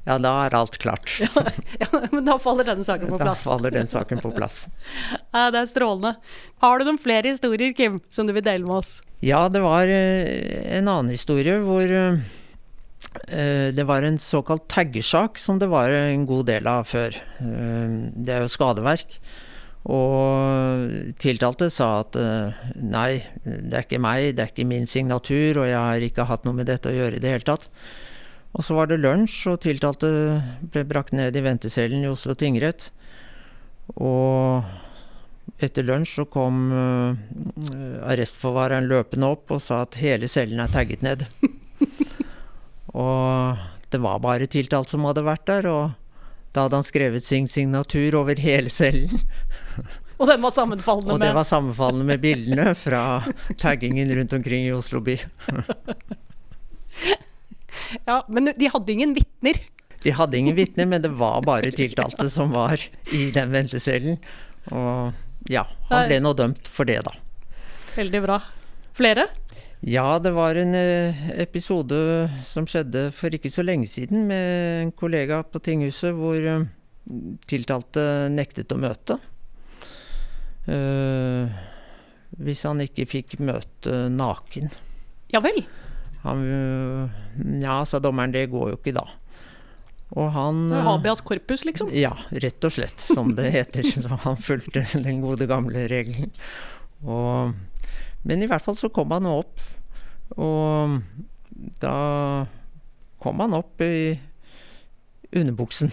ja, 0.06 0.18
da 0.22 0.34
er 0.46 0.56
alt 0.58 0.78
klart. 0.82 1.10
Ja, 1.82 1.90
men 2.12 2.26
da 2.26 2.38
faller 2.42 2.68
denne 2.68 2.86
saken 2.86 3.10
på 3.12 3.20
plass. 3.20 3.44
Da 3.46 3.52
faller 3.52 3.74
den 3.74 3.90
saken 3.90 4.22
på 4.22 4.32
plass. 4.36 4.66
Ja, 5.34 5.48
det 5.54 5.62
er 5.64 5.70
strålende. 5.70 6.16
Har 6.64 6.80
du 6.80 6.88
noen 6.88 7.00
flere 7.02 7.34
historier, 7.34 7.74
Kim, 7.78 8.00
som 8.14 8.30
du 8.30 8.34
vil 8.36 8.46
dele 8.46 8.66
med 8.68 8.80
oss? 8.80 8.98
Ja, 9.26 9.48
det 9.50 9.64
var 9.66 9.90
eh, 9.90 10.78
en 10.78 10.90
annen 10.90 11.14
historie 11.14 11.58
hvor 11.66 11.82
eh, 11.86 12.20
eh, 13.30 13.70
det 13.74 13.86
var 13.90 14.06
en 14.06 14.20
såkalt 14.22 14.68
taggersak 14.70 15.42
som 15.42 15.62
det 15.62 15.70
var 15.72 15.94
en 15.94 16.28
god 16.30 16.48
del 16.52 16.70
av 16.70 16.86
før. 16.90 17.18
Det 17.42 18.36
er 18.36 18.46
jo 18.46 18.54
skadeverk. 18.54 19.20
Og 19.88 21.14
tiltalte 21.22 21.70
sa 21.72 22.02
at 22.02 22.18
eh, 22.20 22.66
nei, 22.82 23.22
det 23.46 23.72
er 23.72 23.86
ikke 23.86 24.02
meg, 24.04 24.34
det 24.36 24.44
er 24.44 24.52
ikke 24.52 24.68
min 24.68 24.88
signatur, 24.90 25.62
og 25.62 25.70
jeg 25.70 25.78
har 25.78 26.04
ikke 26.04 26.28
hatt 26.28 26.48
noe 26.48 26.58
med 26.58 26.68
dette 26.68 26.92
å 26.92 26.96
gjøre 26.96 27.20
i 27.20 27.24
det 27.24 27.32
hele 27.32 27.48
tatt. 27.48 27.70
Og 28.58 28.66
så 28.66 28.76
var 28.76 28.90
det 28.90 29.00
lunsj, 29.00 29.38
og 29.54 29.62
tiltalte 29.64 30.10
ble 30.74 30.84
brakt 30.88 31.14
ned 31.16 31.36
i 31.38 31.46
ventecellen 31.46 32.04
i 32.04 32.12
Oslo 32.12 32.36
tingrett. 32.36 32.90
Og 33.96 34.66
etter 35.64 35.86
lunsj 35.88 36.18
så 36.20 36.26
kom 36.30 36.68
uh, 36.74 37.16
arrestforvareren 38.10 38.90
løpende 38.90 39.30
opp 39.32 39.54
og 39.56 39.64
sa 39.64 39.84
at 39.86 39.98
hele 40.02 40.30
cellen 40.32 40.60
er 40.64 40.74
tagget 40.74 41.06
ned. 41.06 41.24
og 43.06 43.64
det 43.94 44.02
var 44.04 44.20
bare 44.26 44.50
tiltalt 44.52 44.92
som 44.92 45.08
hadde 45.08 45.24
vært 45.26 45.48
der, 45.48 45.70
og 45.72 45.96
da 46.54 46.66
hadde 46.66 46.80
han 46.82 46.88
skrevet 46.88 47.24
sin 47.24 47.48
signatur 47.50 48.20
over 48.20 48.40
hele 48.42 48.74
cellen. 48.74 49.22
Og 50.18 50.26
den 50.30 50.42
var 50.42 50.54
sammenfallende 50.56 51.14
Og 51.14 51.20
det 51.22 51.30
med 51.30 51.38
var 51.38 51.46
sammenfallende 51.46 52.08
med 52.10 52.22
bildene 52.24 52.74
fra 52.78 53.02
taggingen 53.62 54.10
rundt 54.18 54.34
omkring 54.34 54.66
i 54.66 54.74
Oslo 54.74 55.02
by. 55.06 55.18
Ja, 58.08 58.24
men 58.28 58.50
de 58.58 58.70
hadde 58.74 58.92
ingen 58.92 59.14
vitner. 59.14 59.60
De 60.04 60.14
hadde 60.16 60.38
ingen 60.38 60.56
vitner, 60.58 60.88
men 60.90 61.04
det 61.04 61.12
var 61.20 61.42
bare 61.46 61.72
tiltalte 61.76 62.30
som 62.34 62.52
var 62.56 62.82
i 63.14 63.28
den 63.34 63.54
ventecellen. 63.54 64.18
Og 64.74 65.14
ja, 65.52 65.64
han 65.92 66.08
ble 66.10 66.20
nå 66.24 66.34
dømt 66.38 66.70
for 66.72 66.90
det, 66.90 67.02
da. 67.06 67.14
Veldig 67.98 68.22
bra. 68.26 68.40
Flere? 68.98 69.28
Ja, 69.86 70.18
det 70.20 70.34
var 70.34 70.58
en 70.58 70.74
eh, 70.76 71.28
episode 71.38 71.98
som 72.46 72.66
skjedde 72.70 73.12
for 73.14 73.34
ikke 73.34 73.52
så 73.54 73.66
lenge 73.66 73.90
siden 73.90 74.26
med 74.30 74.82
en 74.82 74.92
kollega 74.98 75.44
på 75.46 75.62
tinghuset, 75.62 76.16
hvor 76.18 76.38
eh, 76.42 76.66
tiltalte 77.50 78.06
nektet 78.34 78.74
å 78.74 78.80
møte. 78.82 79.20
Eh, 80.68 81.60
hvis 82.44 82.64
han 82.68 82.84
ikke 82.84 83.08
fikk 83.10 83.38
møte 83.40 84.08
naken. 84.12 84.70
Ja 85.34 85.42
vel. 85.44 85.62
Han, 86.26 86.44
ja, 87.64 87.80
sa 87.88 88.02
dommeren, 88.04 88.34
det 88.36 88.50
går 88.52 88.74
jo 88.74 88.80
ikke 88.80 88.96
da. 88.98 89.06
Og 90.16 90.30
han 90.32 90.68
Det 90.72 90.78
er 90.80 90.88
Habeas 90.88 91.22
corpus, 91.24 91.66
liksom. 91.68 91.90
ja, 91.96 92.14
rett 92.32 92.64
og 92.68 92.74
slett, 92.74 93.00
som 93.04 93.34
det 93.36 93.50
heter. 93.56 93.88
Så 94.04 94.20
han 94.24 94.40
fulgte 94.40 94.86
den 95.04 95.22
gode 95.24 95.48
gamle 95.50 95.88
regelen. 95.92 96.32
Og, 97.04 97.56
men 98.28 98.44
i 98.44 98.48
hvert 98.50 98.64
fall 98.66 98.78
så 98.80 98.90
kom 98.94 99.12
han 99.14 99.28
opp, 99.30 99.60
og 100.36 101.00
da 101.82 102.48
kom 103.22 103.44
han 103.44 103.56
opp 103.58 103.84
i 103.86 104.18
underbuksen. 105.36 105.92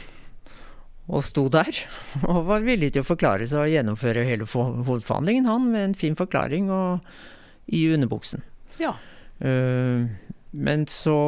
Og 1.13 1.25
sto 1.27 1.49
der, 1.53 1.69
og 2.31 2.47
var 2.49 2.65
villig 2.65 2.95
til 2.95 3.05
å 3.05 3.09
forklare 3.09 3.49
seg 3.51 3.67
og 3.67 3.73
gjennomføre 3.75 4.25
hele 4.25 4.49
for- 4.49 4.79
hovedforhandlingen, 4.87 5.49
han, 5.51 5.71
med 5.73 5.91
en 5.91 5.99
fin 5.99 6.17
forklaring 6.17 6.71
og 6.73 7.05
i 7.67 7.87
underbuksen. 7.93 8.45
Ja. 8.81 8.95
Uh, 9.41 10.07
men 10.55 10.87
så 10.89 11.19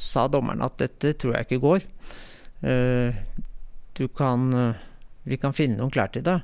sa 0.00 0.26
dommeren 0.32 0.64
at 0.64 0.78
dette 0.80 1.14
tror 1.20 1.36
jeg 1.36 1.48
ikke 1.48 1.62
går. 1.62 1.86
Uh, 2.64 3.12
du 3.94 4.06
kan 4.08 4.48
uh, 4.56 4.84
Vi 5.28 5.36
kan 5.40 5.54
finne 5.56 5.78
noen 5.78 5.92
klær 5.92 6.10
til 6.12 6.24
deg. 6.24 6.42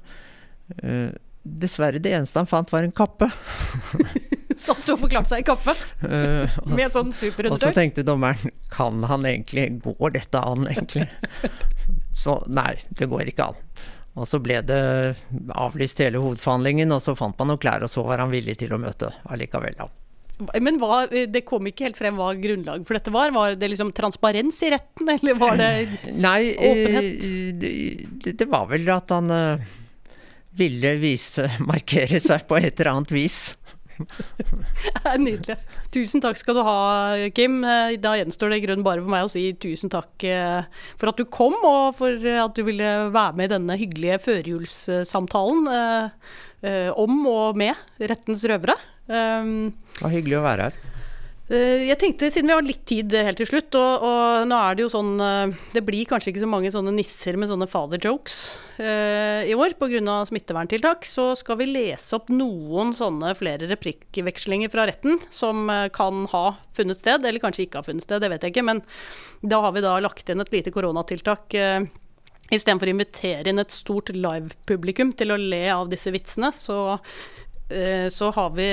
Dessverre, 1.40 1.98
det 2.00 2.14
eneste 2.14 2.40
han 2.40 2.48
fant 2.48 2.70
var 2.72 2.87
en 2.87 2.94
kappe. 2.96 3.26
Satt 4.61 4.87
og 4.92 5.02
forklarte 5.02 5.28
seg 5.28 5.42
i 5.42 5.46
kappe 5.48 5.74
med 6.68 6.92
sånn 6.92 7.12
og 7.12 7.59
så 7.61 7.72
tenkte 7.76 8.04
dommeren, 8.04 8.52
kan 8.72 9.04
han 9.09 9.26
egentlig, 9.28 9.66
går 9.85 10.14
dette 10.16 10.40
an 10.40 10.64
egentlig? 10.70 11.11
Så 12.20 12.37
nei, 12.52 12.74
det 12.96 13.09
går 13.09 13.33
ikke 13.33 13.50
an. 13.50 13.64
Og 14.18 14.26
så 14.28 14.40
ble 14.42 14.59
det 14.66 14.80
avlyst 15.54 16.02
hele 16.02 16.20
hovedforhandlingen, 16.20 16.92
og 16.92 17.00
så 17.04 17.14
fant 17.16 17.38
man 17.40 17.52
noen 17.52 17.62
klær, 17.62 17.87
og 17.87 17.92
så 17.92 18.04
var 18.04 18.20
han 18.20 18.33
villig 18.33 18.59
til 18.61 18.74
å 18.74 18.80
møte 18.83 19.12
allikevel, 19.30 19.78
da. 19.78 19.88
Men 20.61 20.78
hva, 20.80 21.02
det 21.09 21.42
kom 21.48 21.66
ikke 21.68 21.85
helt 21.85 21.98
frem 22.00 22.16
hva 22.16 22.30
grunnlaget 22.38 22.88
for 22.88 22.96
dette 22.96 23.12
var. 23.12 23.33
Var 23.35 23.59
det 23.61 23.68
liksom 23.74 23.90
transparens 23.96 24.56
i 24.64 24.70
retten, 24.72 25.11
eller 25.12 25.37
var 25.37 25.59
det 25.61 25.68
Nei, 26.16 26.54
eh, 26.54 26.70
Åpenhet? 26.70 27.26
det, 27.61 28.33
det 28.40 28.48
var 28.48 28.70
vel 28.70 28.88
at 28.94 29.12
han 29.12 29.28
eh, 29.37 29.66
ville 30.56 30.94
vise, 31.02 31.44
markere 31.70 32.20
seg 32.24 32.46
på 32.48 32.56
et 32.61 32.72
eller 32.72 32.94
annet 32.94 33.14
vis. 33.14 33.40
Nydelig. 35.25 35.57
Tusen 35.95 36.23
takk 36.25 36.39
skal 36.41 36.59
du 36.59 36.63
ha, 36.67 36.77
Kim. 37.37 37.61
Eh, 37.65 37.97
Da 38.01 38.15
gjenstår 38.19 38.53
det 38.53 38.61
i 38.61 38.65
grunnen 38.67 38.87
bare 38.87 39.03
for 39.05 39.13
meg 39.13 39.27
å 39.27 39.31
si 39.33 39.47
tusen 39.61 39.93
takk 39.93 40.27
eh, 40.29 40.69
for 41.01 41.13
at 41.13 41.21
du 41.21 41.27
kom, 41.29 41.57
og 41.67 41.97
for 41.99 42.15
at 42.45 42.57
du 42.57 42.63
ville 42.67 42.91
være 43.15 43.37
med 43.39 43.51
i 43.51 43.55
denne 43.55 43.79
hyggelige 43.81 44.21
førjulssamtalen 44.27 45.71
eh, 45.75 46.31
eh, 46.67 46.91
om 46.95 47.21
og 47.31 47.59
med 47.61 47.75
rettens 48.01 48.47
røvere. 48.51 48.79
Det 49.11 50.05
var 50.05 50.13
hyggelig 50.15 50.39
å 50.39 50.47
være 50.47 50.69
her. 50.71 50.89
Eh, 51.51 51.89
Jeg 51.89 51.99
tenkte, 51.99 52.29
siden 52.31 52.47
vi 52.47 52.55
har 52.55 52.63
litt 52.63 52.85
tid 52.87 53.15
helt 53.27 53.41
til 53.41 53.49
slutt, 53.49 53.75
og, 53.75 54.05
og 54.07 54.45
nå 54.47 54.59
er 54.63 54.77
det 54.79 54.85
jo 54.85 54.91
sånn 54.93 55.17
eh, 55.25 55.55
Det 55.75 55.83
blir 55.83 56.07
kanskje 56.07 56.31
ikke 56.31 56.45
så 56.45 56.51
mange 56.51 56.71
sånne 56.71 56.93
nisser 56.95 57.39
med 57.41 57.51
sånne 57.51 57.67
father 57.71 57.99
jokes 58.07 58.37
eh, 58.79 59.49
i 59.51 59.57
år 59.59 59.75
pga. 59.81 60.21
smitteverntiltak, 60.31 61.09
så 61.11 61.33
skal 61.39 61.59
vi 61.59 61.67
lese 61.73 62.15
opp 62.21 62.31
noen 62.31 62.95
sånne 62.95 63.35
flere 63.39 63.67
replikkvekslinger 63.73 64.71
fra 64.71 64.87
retten 64.91 65.19
som 65.35 65.67
eh, 65.75 65.89
kan 65.95 66.23
ha 66.31 66.45
funnet 66.77 67.01
sted, 67.01 67.27
eller 67.27 67.43
kanskje 67.43 67.67
ikke 67.67 67.83
har 67.83 67.89
funnet 67.89 68.07
sted, 68.07 68.23
det 68.23 68.31
vet 68.31 68.47
jeg 68.47 68.55
ikke. 68.55 68.69
Men 68.71 68.85
da 69.43 69.59
har 69.67 69.75
vi 69.75 69.83
da 69.83 69.97
lagt 69.99 70.31
inn 70.31 70.45
et 70.45 70.55
lite 70.55 70.71
koronatiltak. 70.75 71.59
Eh, 71.59 71.91
Istedenfor 72.51 72.89
å 72.91 72.95
invitere 72.97 73.53
inn 73.53 73.63
et 73.63 73.71
stort 73.71 74.09
live-publikum 74.11 75.13
til 75.15 75.31
å 75.31 75.37
le 75.39 75.69
av 75.71 75.87
disse 75.93 76.11
vitsene, 76.11 76.49
så 76.51 76.97
så 78.11 78.30
har 78.35 78.50
vi 78.56 78.66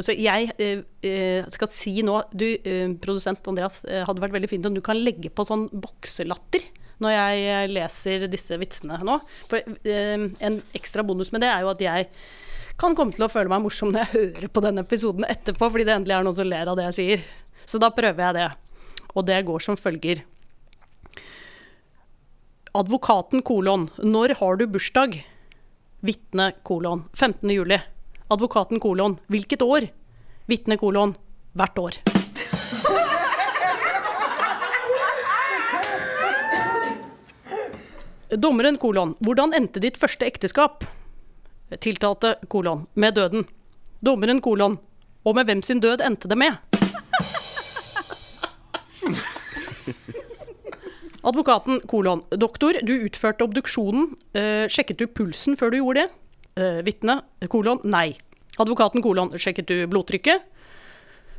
Så 0.00 0.14
jeg 0.16 0.50
eh, 0.56 0.80
eh, 1.04 1.48
skal 1.52 1.68
si 1.74 1.98
nå 2.06 2.16
Du, 2.32 2.46
eh, 2.56 2.88
produsent 3.02 3.46
Andreas, 3.50 3.82
eh, 3.84 4.04
hadde 4.06 4.22
vært 4.22 4.36
veldig 4.36 4.50
fint 4.50 4.68
om 4.68 4.76
du 4.76 4.80
kan 4.84 4.96
legge 4.96 5.30
på 5.30 5.44
sånn 5.48 5.68
bokselatter 5.72 6.64
når 6.98 7.14
jeg 7.14 7.42
eh, 7.46 7.64
leser 7.70 8.26
disse 8.30 8.56
vitsene 8.58 8.98
nå. 9.06 9.18
For 9.46 9.62
eh, 9.86 10.24
en 10.42 10.56
ekstra 10.74 11.04
bonus 11.06 11.30
med 11.30 11.44
det 11.44 11.50
er 11.52 11.62
jo 11.62 11.70
at 11.70 11.82
jeg 11.84 12.08
kan 12.78 12.94
komme 12.98 13.14
til 13.14 13.26
å 13.26 13.30
føle 13.30 13.50
meg 13.50 13.62
morsom 13.62 13.92
når 13.92 14.04
jeg 14.04 14.14
hører 14.14 14.50
på 14.54 14.62
denne 14.64 14.82
episoden 14.86 15.26
etterpå, 15.26 15.68
fordi 15.70 15.86
det 15.86 15.94
endelig 15.94 16.16
er 16.16 16.26
noen 16.26 16.38
som 16.38 16.48
ler 16.50 16.70
av 16.70 16.78
det 16.78 16.88
jeg 16.88 16.98
sier. 16.98 17.22
Så 17.68 17.80
da 17.82 17.90
prøver 17.94 18.24
jeg 18.24 18.38
det. 18.38 18.48
Og 19.14 19.26
det 19.26 19.38
går 19.48 19.64
som 19.64 19.78
følger. 19.78 20.22
Advokaten 22.78 23.42
kolon. 23.42 23.88
Når 23.98 24.36
har 24.38 24.58
du 24.60 24.66
bursdag? 24.70 25.20
Vitne 26.06 26.52
kolon. 26.66 27.06
15. 27.14 27.50
juli. 27.50 27.80
Advokaten 28.28 28.80
kolon. 28.80 29.14
Hvilket 29.32 29.62
år? 29.62 29.86
Vitne 30.46 30.76
kolon. 30.76 31.14
Hvert 31.56 31.78
år. 31.78 31.94
Dommeren 38.36 38.76
kolon. 38.76 39.14
Hvordan 39.24 39.56
endte 39.56 39.80
ditt 39.80 39.96
første 39.96 40.28
ekteskap? 40.28 40.84
Tiltalte 41.80 42.34
kolon. 42.52 42.84
Med 42.92 43.16
døden. 43.16 43.48
Dommeren 44.04 44.44
kolon. 44.44 44.76
Og 45.24 45.34
med 45.34 45.48
hvem 45.48 45.64
sin 45.64 45.80
død 45.80 46.04
endte 46.04 46.28
det 46.28 46.36
med? 46.36 46.60
Advokaten 51.24 51.80
kolon. 51.88 52.26
Doktor, 52.36 52.76
du 52.84 52.92
utførte 53.08 53.48
obduksjonen. 53.48 54.12
Eh, 54.36 54.68
sjekket 54.68 55.00
du 55.00 55.08
pulsen 55.08 55.56
før 55.56 55.72
du 55.72 55.80
gjorde 55.80 56.04
det? 56.04 56.10
Eh, 56.58 56.82
Vitne 56.82 57.20
kolon. 57.46 57.78
Nei. 57.86 58.16
Advokaten 58.58 59.02
kolon. 59.02 59.30
Sjekket 59.38 59.68
du 59.70 59.86
blodtrykket? 59.86 60.42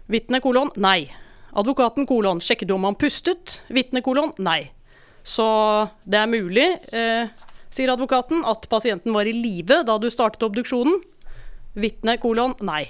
Vitne 0.07 0.39
kolon. 0.39 0.71
Nei. 0.79 1.09
Advokaten 1.59 2.07
kolon. 2.07 2.39
Sjekket 2.39 2.69
du 2.69 2.75
om 2.77 2.87
han 2.87 2.95
pustet? 2.95 3.59
Vitne 3.67 4.01
kolon. 4.05 4.31
Nei. 4.39 4.71
Så 5.27 5.45
det 6.07 6.21
er 6.21 6.31
mulig, 6.31 6.67
eh, 6.95 7.27
sier 7.69 7.91
advokaten, 7.91 8.45
at 8.45 8.69
pasienten 8.69 9.13
var 9.13 9.27
i 9.27 9.33
live 9.35 9.83
da 9.83 9.97
du 9.97 10.09
startet 10.09 10.41
obduksjonen. 10.47 11.01
Vitne 11.75 12.17
kolon. 12.17 12.55
Nei. 12.61 12.87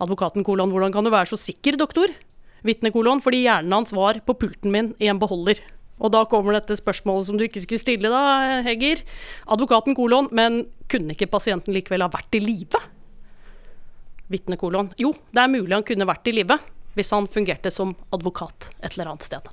Advokaten 0.00 0.44
kolon. 0.44 0.70
Hvordan 0.70 0.92
kan 0.92 1.04
du 1.04 1.10
være 1.10 1.26
så 1.32 1.38
sikker, 1.40 1.78
doktor? 1.78 2.12
Vitne 2.62 2.92
kolon. 2.92 3.22
Fordi 3.22 3.44
hjernen 3.46 3.72
hans 3.72 3.92
var 3.92 4.20
på 4.20 4.34
pulten 4.34 4.70
min 4.70 4.94
i 5.00 5.08
en 5.08 5.18
beholder. 5.18 5.56
Og 5.98 6.12
da 6.14 6.22
kommer 6.30 6.54
dette 6.54 6.76
spørsmålet 6.78 7.26
som 7.28 7.38
du 7.38 7.44
ikke 7.46 7.62
skulle 7.64 7.82
stille, 7.82 8.10
da, 8.12 8.62
Hegger. 8.66 9.02
Advokaten 9.50 9.96
kolon. 9.98 10.30
Men 10.34 10.66
kunne 10.90 11.14
ikke 11.16 11.30
pasienten 11.30 11.74
likevel 11.76 12.04
ha 12.06 12.10
vært 12.12 12.38
i 12.38 12.42
live? 12.44 12.80
Vitne 14.32 14.58
kolon. 14.60 14.92
Jo, 15.00 15.14
det 15.32 15.42
er 15.42 15.52
mulig 15.52 15.74
han 15.74 15.86
kunne 15.86 16.08
vært 16.08 16.28
i 16.30 16.36
live 16.40 16.58
hvis 16.98 17.12
han 17.14 17.28
fungerte 17.30 17.70
som 17.70 17.92
advokat 18.14 18.72
et 18.82 18.96
eller 18.96 19.12
annet 19.12 19.26
sted. 19.28 19.44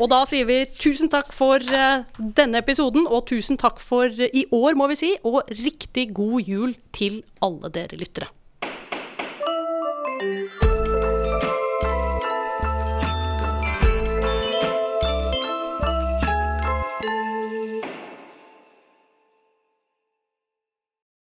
Og 0.00 0.08
da 0.08 0.22
sier 0.28 0.46
vi 0.48 0.62
tusen 0.72 1.10
takk 1.12 1.28
for 1.36 1.60
eh, 1.60 2.04
denne 2.16 2.62
episoden, 2.64 3.04
og 3.04 3.26
tusen 3.28 3.60
takk 3.60 3.82
for 3.84 4.08
eh, 4.08 4.32
i 4.32 4.46
år, 4.48 4.72
må 4.78 4.88
vi 4.88 4.96
si, 4.96 5.10
og 5.28 5.44
riktig 5.52 6.08
god 6.16 6.48
jul 6.48 6.72
til 6.96 7.20
alle 7.44 7.68
dere 7.74 8.00
lyttere. 8.00 8.30